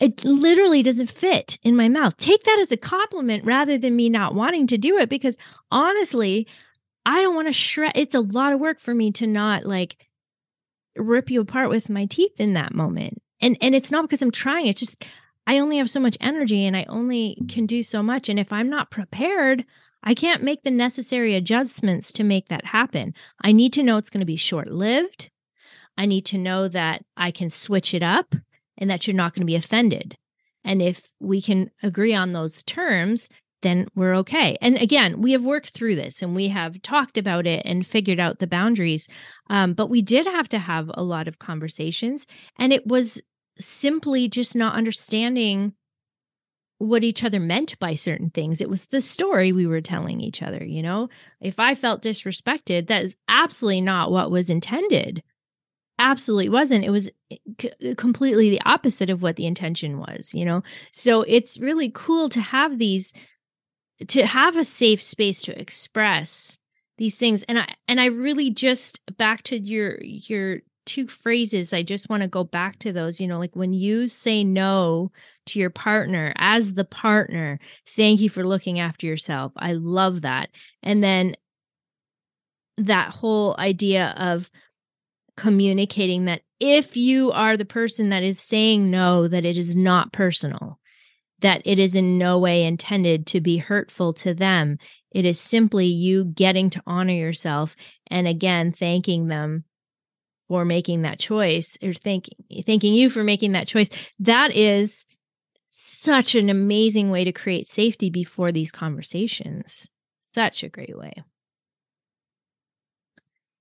[0.00, 2.16] it literally doesn't fit in my mouth.
[2.16, 5.36] Take that as a compliment rather than me not wanting to do it because
[5.70, 6.46] honestly,
[7.04, 7.92] I don't want to shred.
[7.94, 10.06] It's a lot of work for me to not like
[10.96, 13.22] rip you apart with my teeth in that moment.
[13.40, 14.66] And and it's not because I'm trying.
[14.66, 15.04] It's just
[15.46, 18.52] I only have so much energy and I only can do so much and if
[18.52, 19.66] I'm not prepared,
[20.02, 23.14] I can't make the necessary adjustments to make that happen.
[23.42, 25.30] I need to know it's going to be short-lived.
[25.98, 28.34] I need to know that I can switch it up
[28.78, 30.16] and that you're not going to be offended.
[30.64, 33.28] And if we can agree on those terms,
[33.62, 34.56] then we're okay.
[34.62, 38.18] And again, we have worked through this and we have talked about it and figured
[38.18, 39.06] out the boundaries.
[39.50, 42.26] Um, but we did have to have a lot of conversations.
[42.58, 43.20] And it was
[43.58, 45.74] simply just not understanding
[46.80, 48.62] what each other meant by certain things.
[48.62, 51.10] It was the story we were telling each other, you know?
[51.38, 55.22] If I felt disrespected, that is absolutely not what was intended
[55.98, 60.34] absolutely wasn't it was eh, c- eh, completely the opposite of what the intention was
[60.34, 60.62] you know
[60.92, 63.12] so it's really cool to have these
[64.08, 66.58] to have a safe space to express
[66.96, 71.82] these things and i and i really just back to your your two phrases i
[71.82, 75.10] just want to go back to those you know like when you say no
[75.46, 77.58] to your partner as the partner
[77.88, 80.50] thank you for looking after yourself i love that
[80.82, 81.34] and then
[82.78, 84.50] that whole idea of
[85.36, 90.12] communicating that if you are the person that is saying no, that it is not
[90.12, 90.78] personal,
[91.40, 94.78] that it is in no way intended to be hurtful to them.
[95.10, 97.74] It is simply you getting to honor yourself
[98.08, 99.64] and again thanking them
[100.50, 102.34] for making that choice or thanking
[102.66, 103.88] thanking you for making that choice.
[104.18, 105.06] That is
[105.68, 109.88] such an amazing way to create safety before these conversations.
[110.24, 111.12] Such a great way.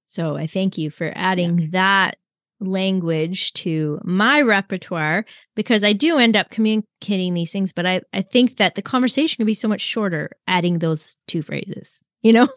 [0.07, 1.67] So I thank you for adding yeah.
[1.73, 2.17] that
[2.59, 5.25] language to my repertoire
[5.55, 9.37] because I do end up communicating these things, but I, I think that the conversation
[9.37, 12.03] can be so much shorter adding those two phrases.
[12.23, 12.47] You know,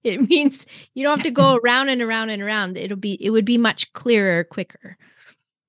[0.04, 2.76] it means you don't have to go around and around and around.
[2.76, 4.96] It'll be it would be much clearer, quicker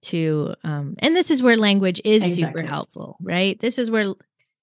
[0.01, 2.61] to um and this is where language is exactly.
[2.61, 3.60] super helpful, right?
[3.60, 4.14] This is where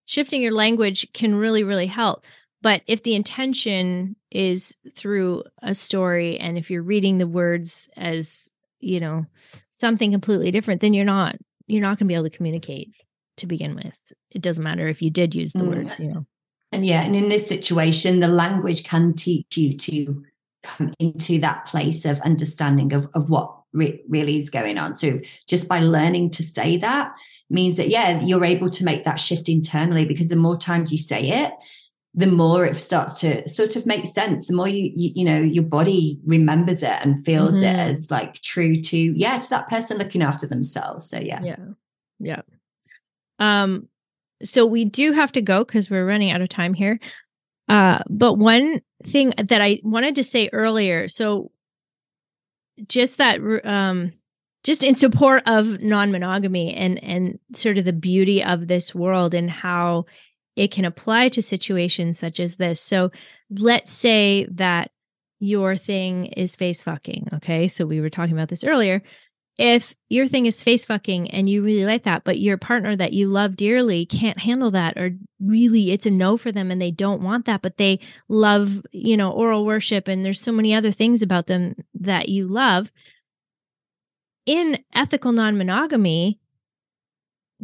[0.06, 2.24] shifting your language can really, really help.
[2.62, 8.50] But if the intention is through a story and if you're reading the words as,
[8.80, 9.26] you know,
[9.72, 11.36] something completely different, then you're not
[11.66, 12.92] you're not going to be able to communicate
[13.38, 14.12] to begin with.
[14.30, 15.76] It doesn't matter if you did use the mm.
[15.76, 16.26] words, you know.
[16.76, 20.22] And yeah, and in this situation, the language can teach you to
[20.62, 24.92] come into that place of understanding of, of what re- really is going on.
[24.92, 27.14] So just by learning to say that
[27.48, 30.98] means that, yeah, you're able to make that shift internally because the more times you
[30.98, 31.54] say it,
[32.12, 34.48] the more it starts to sort of make sense.
[34.48, 37.74] The more you you, you know your body remembers it and feels mm-hmm.
[37.74, 41.08] it as like true to yeah to that person looking after themselves.
[41.08, 41.42] So yeah.
[41.42, 41.56] Yeah.
[42.18, 42.42] Yeah.
[43.38, 43.88] Um
[44.42, 46.98] so we do have to go because we're running out of time here
[47.68, 51.50] uh but one thing that i wanted to say earlier so
[52.88, 54.12] just that um
[54.64, 59.48] just in support of non-monogamy and and sort of the beauty of this world and
[59.48, 60.04] how
[60.56, 62.80] it can apply to situations such as this.
[62.80, 63.10] So
[63.50, 64.90] let's say that
[65.38, 67.28] your thing is face fucking.
[67.34, 67.68] Okay.
[67.68, 69.02] So we were talking about this earlier.
[69.58, 73.14] If your thing is face fucking and you really like that, but your partner that
[73.14, 76.90] you love dearly can't handle that, or really it's a no for them and they
[76.90, 80.90] don't want that, but they love, you know, oral worship and there's so many other
[80.90, 82.92] things about them that you love.
[84.44, 86.38] In ethical non monogamy,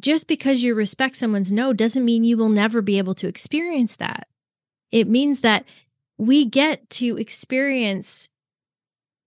[0.01, 3.97] just because you respect someone's no doesn't mean you will never be able to experience
[3.97, 4.27] that.
[4.91, 5.65] It means that
[6.17, 8.31] we get to experience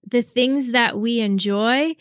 [0.07, 1.95] the things that we enjoy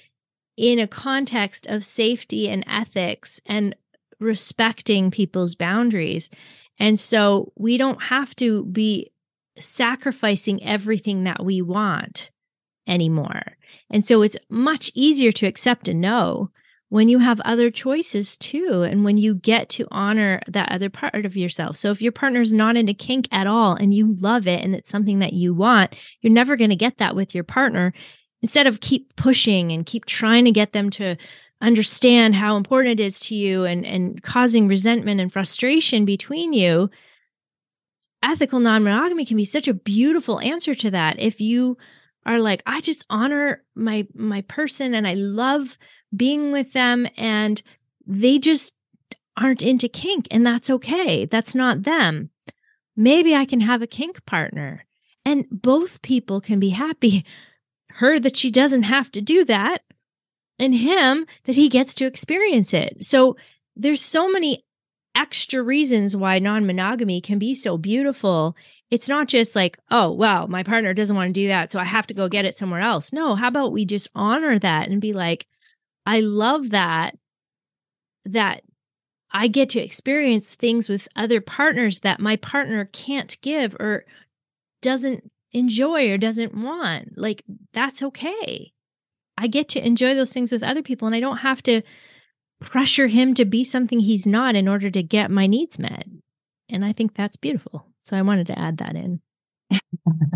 [0.57, 3.75] in a context of safety and ethics and
[4.21, 6.31] respecting people's boundaries.
[6.79, 9.13] And so we don't have to be
[9.59, 12.31] sacrificing everything that we want
[12.87, 13.57] anymore.
[13.91, 16.51] And so it's much easier to accept a no
[16.89, 21.27] when you have other choices too and when you get to honor that other part
[21.27, 21.77] of yourself.
[21.77, 24.91] So if your partner's not into kink at all and you love it and it's
[24.91, 27.93] something that you want, you're never going to get that with your partner.
[28.45, 31.17] Instead of keep pushing and keep trying to get them to
[31.63, 36.91] understand how important it is to you and and causing resentment and frustration between you,
[38.23, 41.19] ethical non-monogamy can be such a beautiful answer to that.
[41.19, 41.79] If you
[42.27, 45.79] are like I just honor my my person and I love
[46.15, 47.63] being with them and
[48.07, 48.75] they just
[49.39, 51.25] aren't into kink and that's okay.
[51.25, 52.29] That's not them.
[52.95, 54.85] Maybe I can have a kink partner
[55.25, 57.25] and both people can be happy.
[57.95, 59.83] Her that she doesn't have to do that
[60.59, 63.05] and him that he gets to experience it.
[63.05, 63.37] So
[63.77, 64.65] there's so many
[65.17, 68.57] extra reasons why non-monogamy can be so beautiful
[68.95, 71.69] it's not just like, oh, well, my partner doesn't want to do that.
[71.69, 73.13] So I have to go get it somewhere else.
[73.13, 75.49] No, how about we just honor that and be like,
[76.07, 77.17] I love that,
[78.25, 78.63] that
[79.33, 84.05] I get to experience things with other partners that my partner can't give or
[84.81, 87.17] doesn't enjoy or doesn't want.
[87.17, 88.73] Like, that's okay.
[89.39, 91.83] I get to enjoy those things with other people and I don't have to
[92.61, 96.07] pressure him to be something he's not in order to get my needs met.
[96.69, 97.87] And I think that's beautiful.
[98.03, 99.21] So I wanted to add that in.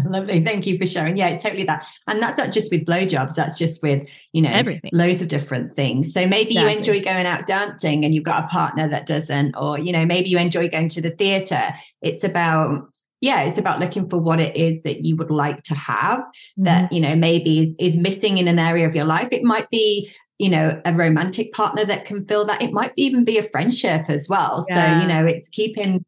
[0.05, 0.43] Lovely.
[0.43, 1.17] Thank you for sharing.
[1.17, 1.87] Yeah, it's totally that.
[2.07, 4.91] And that's not just with blowjobs, that's just with, you know, Everything.
[4.95, 6.13] loads of different things.
[6.13, 6.73] So maybe exactly.
[6.73, 10.07] you enjoy going out dancing and you've got a partner that doesn't, or, you know,
[10.07, 11.61] maybe you enjoy going to the theater.
[12.01, 12.89] It's about,
[13.21, 16.65] yeah, it's about looking for what it is that you would like to have mm-hmm.
[16.65, 19.29] that, you know, maybe is, is missing in an area of your life.
[19.33, 23.25] It might be you know a romantic partner that can fill that it might even
[23.25, 25.01] be a friendship as well yeah.
[25.01, 26.05] so you know it's keeping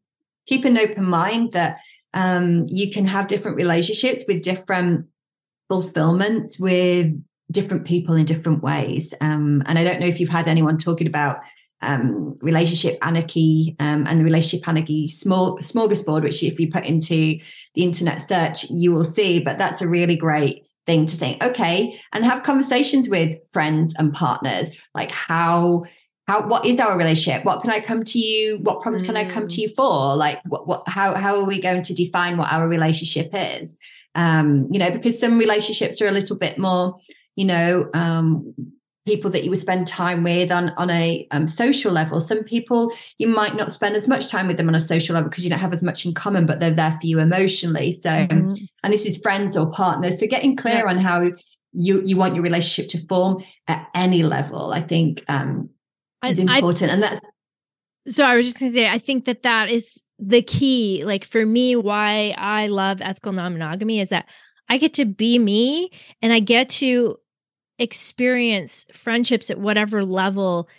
[0.47, 1.79] keep an open mind that
[2.13, 5.07] um, you can have different relationships with different
[5.69, 7.13] fulfillments with
[7.51, 9.13] different people in different ways.
[9.21, 11.39] Um, and I don't know if you've had anyone talking about
[11.81, 17.39] um, relationship anarchy um, and the relationship anarchy small smorgasbord, which if you put into
[17.73, 19.43] the internet search, you will see.
[19.43, 21.43] But that's a really great thing to think.
[21.43, 25.85] Okay, and have conversations with friends and partners, like how
[26.27, 29.07] how what is our relationship what can i come to you what problems mm.
[29.07, 29.63] can i come to mm.
[29.63, 33.29] you for like what, what how how are we going to define what our relationship
[33.33, 33.75] is
[34.15, 36.95] um you know because some relationships are a little bit more
[37.35, 38.53] you know um
[39.05, 42.93] people that you would spend time with on on a um, social level some people
[43.17, 45.49] you might not spend as much time with them on a social level because you
[45.49, 48.53] don't have as much in common but they're there for you emotionally so mm-hmm.
[48.83, 50.89] and this is friends or partners so getting clear yeah.
[50.89, 51.21] on how
[51.73, 55.69] you you want your relationship to form at any level i think um
[56.25, 56.91] is important.
[56.91, 57.25] I, and that's
[58.07, 61.03] so I was just gonna say, I think that that is the key.
[61.05, 64.27] Like for me, why I love ethical non-monogamy is that
[64.69, 65.91] I get to be me
[66.21, 67.17] and I get to
[67.81, 70.69] experience friendships at whatever level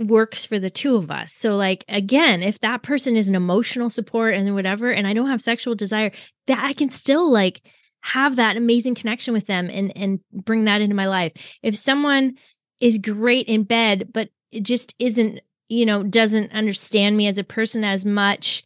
[0.00, 1.32] works for the two of us.
[1.32, 5.28] So like again, if that person is an emotional support and whatever and I don't
[5.28, 6.10] have sexual desire,
[6.48, 7.62] that I can still like
[8.00, 11.32] have that amazing connection with them and and bring that into my life.
[11.62, 12.34] If someone
[12.80, 17.44] is great in bed but it just isn't you know doesn't understand me as a
[17.44, 18.64] person as much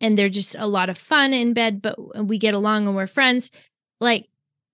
[0.00, 3.06] and they're just a lot of fun in bed but we get along and we're
[3.06, 3.50] friends
[4.00, 4.28] like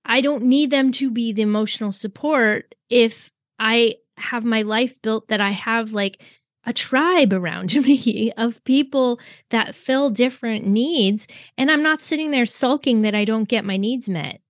[0.09, 5.29] i don't need them to be the emotional support if i have my life built
[5.29, 6.23] that i have like
[6.65, 9.21] a tribe around me of people
[9.51, 13.77] that fill different needs and i'm not sitting there sulking that i don't get my
[13.77, 14.41] needs met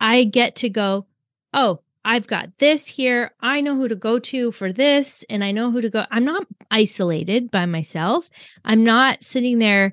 [0.00, 1.06] i get to go
[1.52, 3.32] oh I've got this here.
[3.40, 6.04] I know who to go to for this, and I know who to go.
[6.10, 8.28] I'm not isolated by myself.
[8.64, 9.92] I'm not sitting there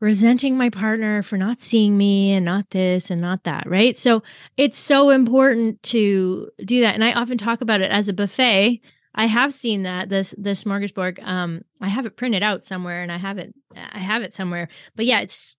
[0.00, 3.96] resenting my partner for not seeing me and not this and not that, right?
[3.96, 4.22] So
[4.56, 6.94] it's so important to do that.
[6.94, 8.80] And I often talk about it as a buffet.
[9.14, 11.20] I have seen that this this smorgasbord.
[11.26, 13.52] Um, I have it printed out somewhere, and I have it.
[13.74, 14.68] I have it somewhere.
[14.94, 15.56] But yeah, it's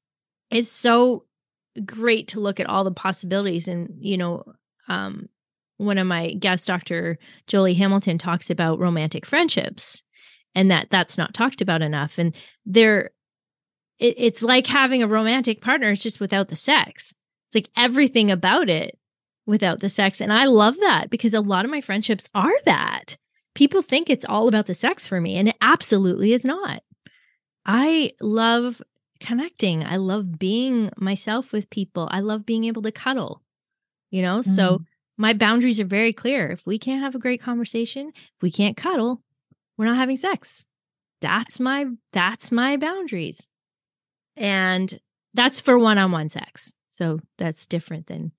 [0.49, 1.26] it's so
[1.86, 4.44] great to look at all the possibilities and you know
[4.88, 5.28] um
[5.78, 7.18] one of my guests, Dr.
[7.48, 10.03] Joli Hamilton, talks about romantic friendships
[10.53, 12.18] and that that's not talked about enough.
[12.18, 12.36] And
[12.66, 13.11] there,
[14.00, 17.14] it, it's like having a romantic partner, it's just without the sex.
[17.48, 18.98] It's like everything about it
[19.46, 20.22] without the sex.
[20.22, 23.18] And I love that because a lot of my friendships are that.
[23.56, 26.84] People think it's all about the sex for me, and it absolutely is not.
[27.66, 28.82] I love
[29.20, 29.84] connecting.
[29.84, 32.08] I love being myself with people.
[32.12, 33.42] I love being able to cuddle,
[34.12, 34.40] you know?
[34.40, 34.52] Mm-hmm.
[34.52, 34.82] So
[35.18, 36.52] my boundaries are very clear.
[36.52, 39.22] If we can't have a great conversation, if we can't cuddle,
[39.78, 40.66] we're not having sex.
[41.22, 43.48] That's my that's my boundaries.
[44.40, 44.99] And
[45.34, 46.74] that's for one-on-one sex.
[46.88, 48.32] So that's different than,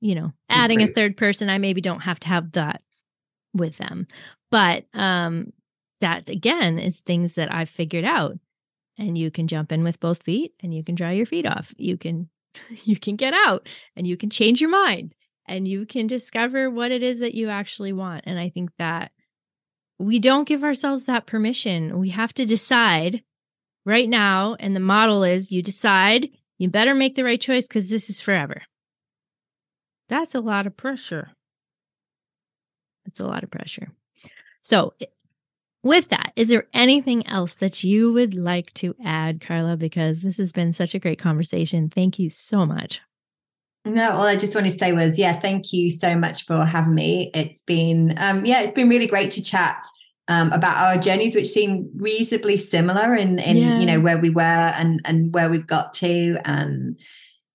[0.00, 1.48] you know, adding a third person.
[1.48, 2.82] I maybe don't have to have that
[3.54, 4.06] with them.
[4.50, 5.52] But um
[6.00, 8.38] that again is things that I've figured out.
[8.98, 11.74] And you can jump in with both feet and you can dry your feet off.
[11.78, 12.28] You can
[12.84, 15.14] you can get out and you can change your mind
[15.46, 18.24] and you can discover what it is that you actually want.
[18.26, 19.12] And I think that
[19.98, 21.98] we don't give ourselves that permission.
[21.98, 23.22] We have to decide
[23.86, 24.56] right now.
[24.60, 28.20] And the model is you decide you better make the right choice because this is
[28.20, 28.62] forever.
[30.08, 31.30] That's a lot of pressure.
[33.06, 33.88] It's a lot of pressure.
[34.60, 34.94] So,
[35.82, 39.76] with that, is there anything else that you would like to add, Carla?
[39.76, 41.88] Because this has been such a great conversation.
[41.88, 43.00] Thank you so much.
[43.84, 46.96] No, all I just want to say was, yeah, thank you so much for having
[46.96, 47.30] me.
[47.34, 49.84] It's been, um, yeah, it's been really great to chat
[50.28, 53.78] um, about our journeys, which seem reasonably similar in, in yeah.
[53.78, 56.98] you know, where we were and and where we've got to, and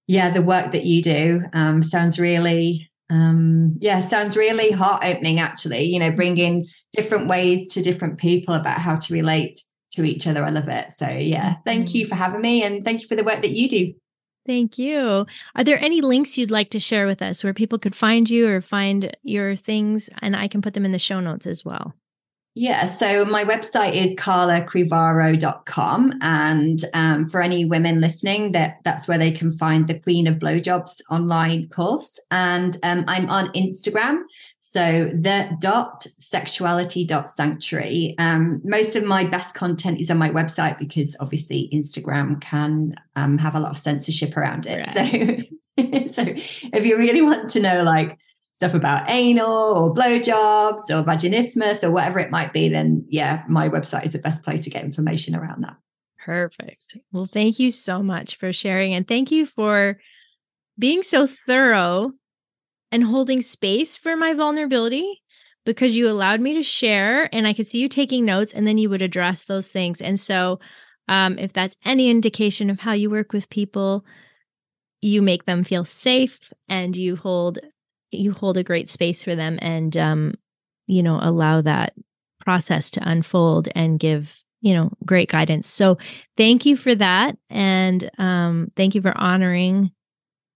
[0.07, 5.39] yeah, the work that you do um, sounds really, um, yeah, sounds really heart opening.
[5.39, 6.65] Actually, you know, bringing
[6.95, 9.60] different ways to different people about how to relate
[9.91, 10.45] to each other.
[10.45, 10.93] I love it.
[10.93, 13.68] So yeah, thank you for having me, and thank you for the work that you
[13.68, 13.93] do.
[14.48, 15.27] Thank you.
[15.56, 18.48] Are there any links you'd like to share with us where people could find you
[18.48, 20.10] or find your things?
[20.22, 21.93] And I can put them in the show notes as well.
[22.53, 26.14] Yeah, so my website is carlacrivaro.com.
[26.22, 30.36] And um, for any women listening, that that's where they can find the Queen of
[30.36, 32.19] Blowjobs online course.
[32.30, 34.23] And um, I'm on Instagram.
[34.60, 38.15] So the dot sexuality dot sanctuary.
[38.19, 43.38] Um, most of my best content is on my website because obviously Instagram can um,
[43.38, 44.88] have a lot of censorship around it.
[44.95, 45.49] Right.
[46.07, 46.34] So, so
[46.73, 48.19] if you really want to know like
[48.61, 53.67] stuff about anal or blowjobs or vaginismus or whatever it might be, then yeah, my
[53.67, 55.75] website is the best place to get information around that.
[56.23, 56.95] Perfect.
[57.11, 59.97] Well, thank you so much for sharing and thank you for
[60.77, 62.11] being so thorough
[62.91, 65.23] and holding space for my vulnerability
[65.65, 68.77] because you allowed me to share and I could see you taking notes and then
[68.77, 70.03] you would address those things.
[70.03, 70.59] And so,
[71.07, 74.05] um, if that's any indication of how you work with people,
[75.01, 77.57] you make them feel safe and you hold
[78.11, 80.33] you hold a great space for them and um,
[80.88, 81.93] you know allow that
[82.39, 85.97] process to unfold and give you know great guidance so
[86.38, 89.91] thank you for that and um, thank you for honoring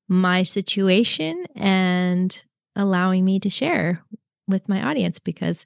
[0.08, 2.44] my situation and
[2.76, 4.04] allowing me to share
[4.48, 5.66] with my audience because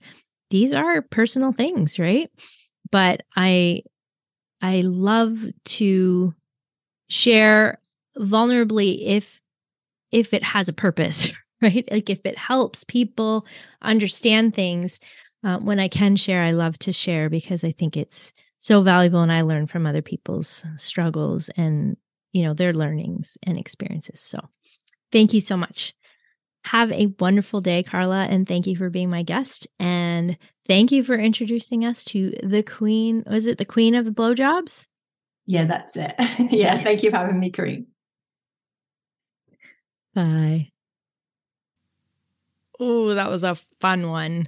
[0.50, 2.30] these are personal things, right?
[2.92, 3.84] But I
[4.62, 6.34] I love to
[7.10, 7.80] share
[8.18, 9.40] vulnerably if
[10.12, 11.32] if it has a purpose,
[11.62, 11.88] right?
[11.92, 13.46] Like if it helps people
[13.82, 15.00] understand things.
[15.42, 19.22] Uh, when I can share, I love to share because I think it's so valuable,
[19.22, 21.96] and I learn from other people's struggles and
[22.32, 24.20] you know, their learnings and experiences.
[24.20, 24.40] So
[25.12, 25.94] thank you so much.
[26.66, 29.68] Have a wonderful day, Carla, and thank you for being my guest.
[29.80, 30.38] And
[30.68, 33.24] thank you for introducing us to the queen.
[33.26, 34.86] Was it the queen of the blowjobs?
[35.46, 36.14] Yeah, that's it.
[36.20, 36.84] yeah, yes.
[36.84, 37.88] thank you for having me, Karine.
[40.14, 40.70] Bye.
[42.80, 44.48] Oh, that was a fun one.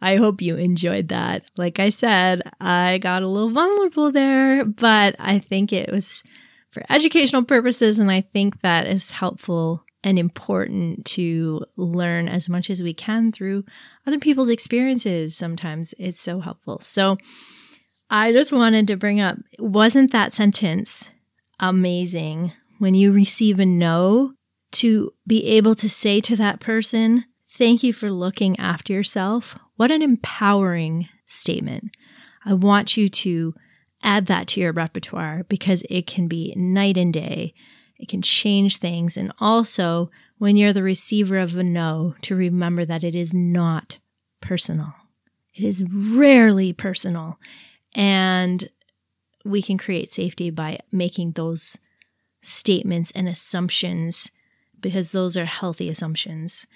[0.00, 1.44] I hope you enjoyed that.
[1.56, 6.22] Like I said, I got a little vulnerable there, but I think it was
[6.70, 7.98] for educational purposes.
[7.98, 13.30] And I think that is helpful and important to learn as much as we can
[13.30, 13.64] through
[14.06, 15.36] other people's experiences.
[15.36, 16.80] Sometimes it's so helpful.
[16.80, 17.18] So
[18.10, 21.10] I just wanted to bring up wasn't that sentence
[21.60, 24.32] amazing when you receive a no
[24.72, 29.58] to be able to say to that person, Thank you for looking after yourself?
[29.76, 31.90] What an empowering statement.
[32.46, 33.54] I want you to
[34.02, 37.52] add that to your repertoire because it can be night and day.
[37.98, 39.18] It can change things.
[39.18, 43.98] And also, when you're the receiver of a no, to remember that it is not
[44.40, 44.94] personal.
[45.54, 47.38] It is rarely personal.
[47.94, 48.66] And
[49.44, 51.76] we can create safety by making those
[52.40, 54.30] statements and assumptions
[54.80, 56.66] because those are healthy assumptions.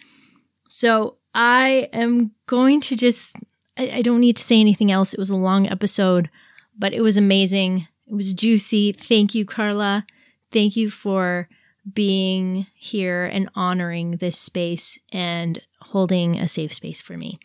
[0.68, 3.36] So I am going to just,
[3.76, 5.12] I, I don't need to say anything else.
[5.12, 6.30] It was a long episode
[6.78, 7.88] but it was amazing.
[8.06, 8.92] It was juicy.
[8.92, 10.06] Thank you, Carla.
[10.50, 11.48] Thank you for
[11.92, 17.38] being here and honoring this space and holding a safe space for me.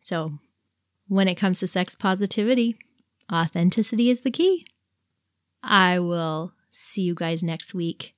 [0.00, 0.38] So,
[1.08, 2.78] when it comes to sex positivity,
[3.32, 4.66] authenticity is the key.
[5.62, 8.14] I will see you guys next week.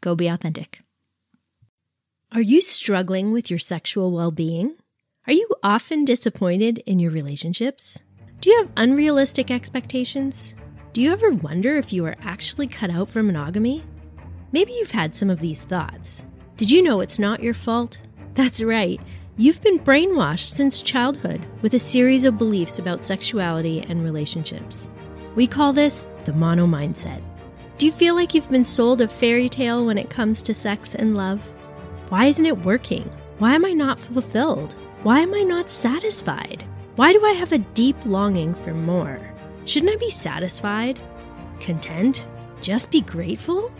[0.00, 0.80] Go be authentic.
[2.34, 4.76] Are you struggling with your sexual well being?
[5.26, 8.02] Are you often disappointed in your relationships?
[8.40, 10.54] Do you have unrealistic expectations?
[10.94, 13.84] Do you ever wonder if you are actually cut out for monogamy?
[14.50, 16.24] Maybe you've had some of these thoughts.
[16.56, 18.00] Did you know it's not your fault?
[18.32, 18.98] That's right.
[19.36, 24.88] You've been brainwashed since childhood with a series of beliefs about sexuality and relationships.
[25.34, 27.22] We call this the mono mindset.
[27.76, 30.94] Do you feel like you've been sold a fairy tale when it comes to sex
[30.94, 31.54] and love?
[32.12, 33.10] Why isn't it working?
[33.38, 34.74] Why am I not fulfilled?
[35.02, 36.62] Why am I not satisfied?
[36.96, 39.18] Why do I have a deep longing for more?
[39.64, 41.00] Shouldn't I be satisfied?
[41.58, 42.26] Content?
[42.60, 43.72] Just be grateful?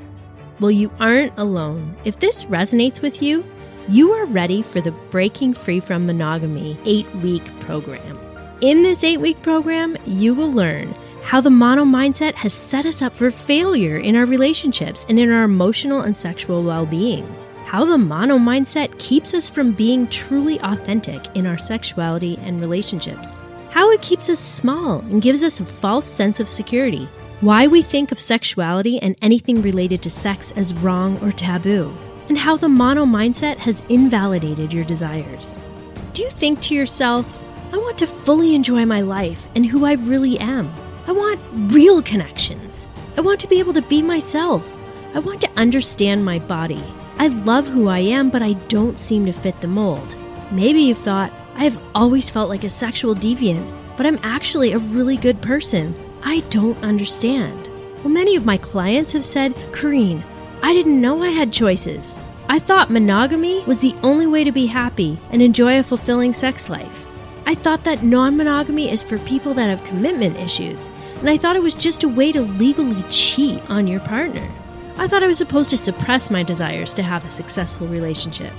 [0.61, 1.95] Well, you aren't alone.
[2.07, 3.45] If this resonates with you,
[3.87, 8.19] you are ready for the Breaking Free from Monogamy eight week program.
[8.63, 13.03] In this eight week program, you will learn how the mono mindset has set us
[13.03, 17.27] up for failure in our relationships and in our emotional and sexual well being
[17.73, 23.39] how the mono mindset keeps us from being truly authentic in our sexuality and relationships,
[23.71, 27.09] how it keeps us small and gives us a false sense of security,
[27.41, 31.91] why we think of sexuality and anything related to sex as wrong or taboo,
[32.29, 35.63] and how the mono mindset has invalidated your desires.
[36.13, 37.43] Do you think to yourself,
[37.73, 40.71] I want to fully enjoy my life and who I really am?
[41.07, 41.41] I want
[41.73, 42.91] real connections.
[43.17, 44.77] I want to be able to be myself.
[45.15, 46.85] I want to understand my body.
[47.19, 50.17] I love who I am, but I don't seem to fit the mold.
[50.51, 55.17] Maybe you've thought, I've always felt like a sexual deviant, but I'm actually a really
[55.17, 55.95] good person.
[56.23, 57.71] I don't understand.
[57.99, 60.23] Well, many of my clients have said, Karine,
[60.63, 62.21] I didn't know I had choices.
[62.49, 66.69] I thought monogamy was the only way to be happy and enjoy a fulfilling sex
[66.69, 67.11] life.
[67.47, 71.57] I thought that non monogamy is for people that have commitment issues, and I thought
[71.57, 74.49] it was just a way to legally cheat on your partner.
[74.97, 78.53] I thought I was supposed to suppress my desires to have a successful relationship.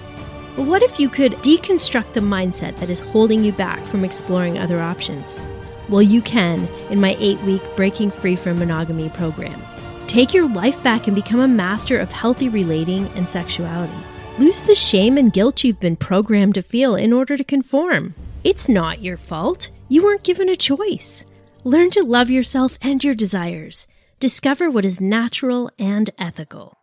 [0.56, 4.58] But what if you could deconstruct the mindset that is holding you back from exploring
[4.58, 5.46] other options?
[5.90, 9.62] Well, you can in my eight week Breaking Free from Monogamy program.
[10.08, 13.94] Take your life back and become a master of healthy relating and sexuality.
[14.38, 18.16] Lose the shame and guilt you've been programmed to feel in order to conform.
[18.44, 19.70] It's not your fault.
[19.90, 21.26] You weren't given a choice.
[21.64, 23.88] Learn to love yourself and your desires
[24.24, 26.78] Discover what is natural and ethical.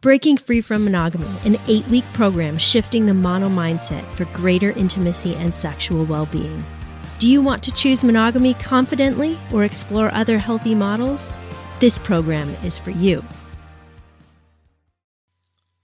[0.00, 5.34] Breaking Free from Monogamy, an eight week program shifting the mono mindset for greater intimacy
[5.34, 6.64] and sexual well being.
[7.18, 11.38] Do you want to choose monogamy confidently or explore other healthy models?
[11.80, 13.22] This program is for you.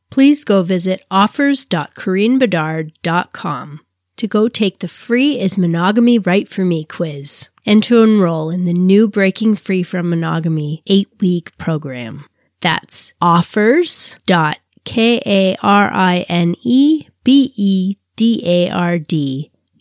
[0.09, 3.81] Please go visit offers.karinebedard.com
[4.17, 8.65] to go take the free Is Monogamy Right for Me quiz and to enroll in
[8.65, 12.25] the new Breaking Free from Monogamy eight week program.
[12.61, 13.13] That's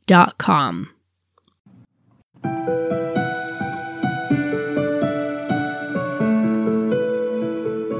[0.08, 0.90] dot com.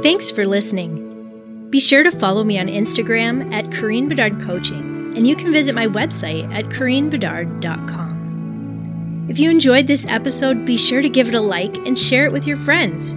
[0.04, 1.68] Thanks for listening.
[1.70, 5.76] Be sure to follow me on Instagram at Karine Bedard Coaching, and you can visit
[5.76, 8.11] my website at karinebedard.com.
[9.32, 12.34] If you enjoyed this episode, be sure to give it a like and share it
[12.34, 13.16] with your friends.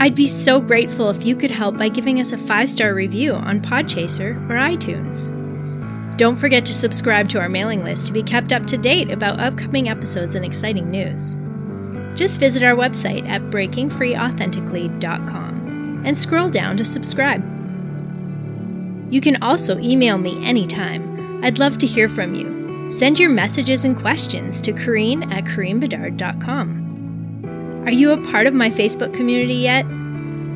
[0.00, 3.34] I'd be so grateful if you could help by giving us a five star review
[3.34, 5.28] on Podchaser or iTunes.
[6.16, 9.38] Don't forget to subscribe to our mailing list to be kept up to date about
[9.38, 11.36] upcoming episodes and exciting news.
[12.18, 17.44] Just visit our website at breakingfreeauthentically.com and scroll down to subscribe.
[19.12, 21.44] You can also email me anytime.
[21.44, 22.59] I'd love to hear from you.
[22.90, 27.84] Send your messages and questions to Karine at KarineBedard.com.
[27.86, 29.86] Are you a part of my Facebook community yet?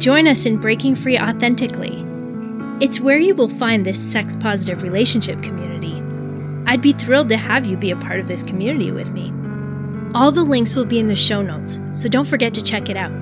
[0.01, 2.05] Join us in Breaking Free Authentically.
[2.81, 6.03] It's where you will find this sex positive relationship community.
[6.69, 9.33] I'd be thrilled to have you be a part of this community with me.
[10.13, 12.97] All the links will be in the show notes, so don't forget to check it
[12.97, 13.13] out.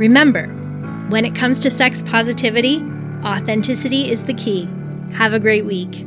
[0.00, 0.48] Remember,
[1.10, 2.82] when it comes to sex positivity,
[3.24, 4.68] authenticity is the key.
[5.12, 6.04] Have a great week.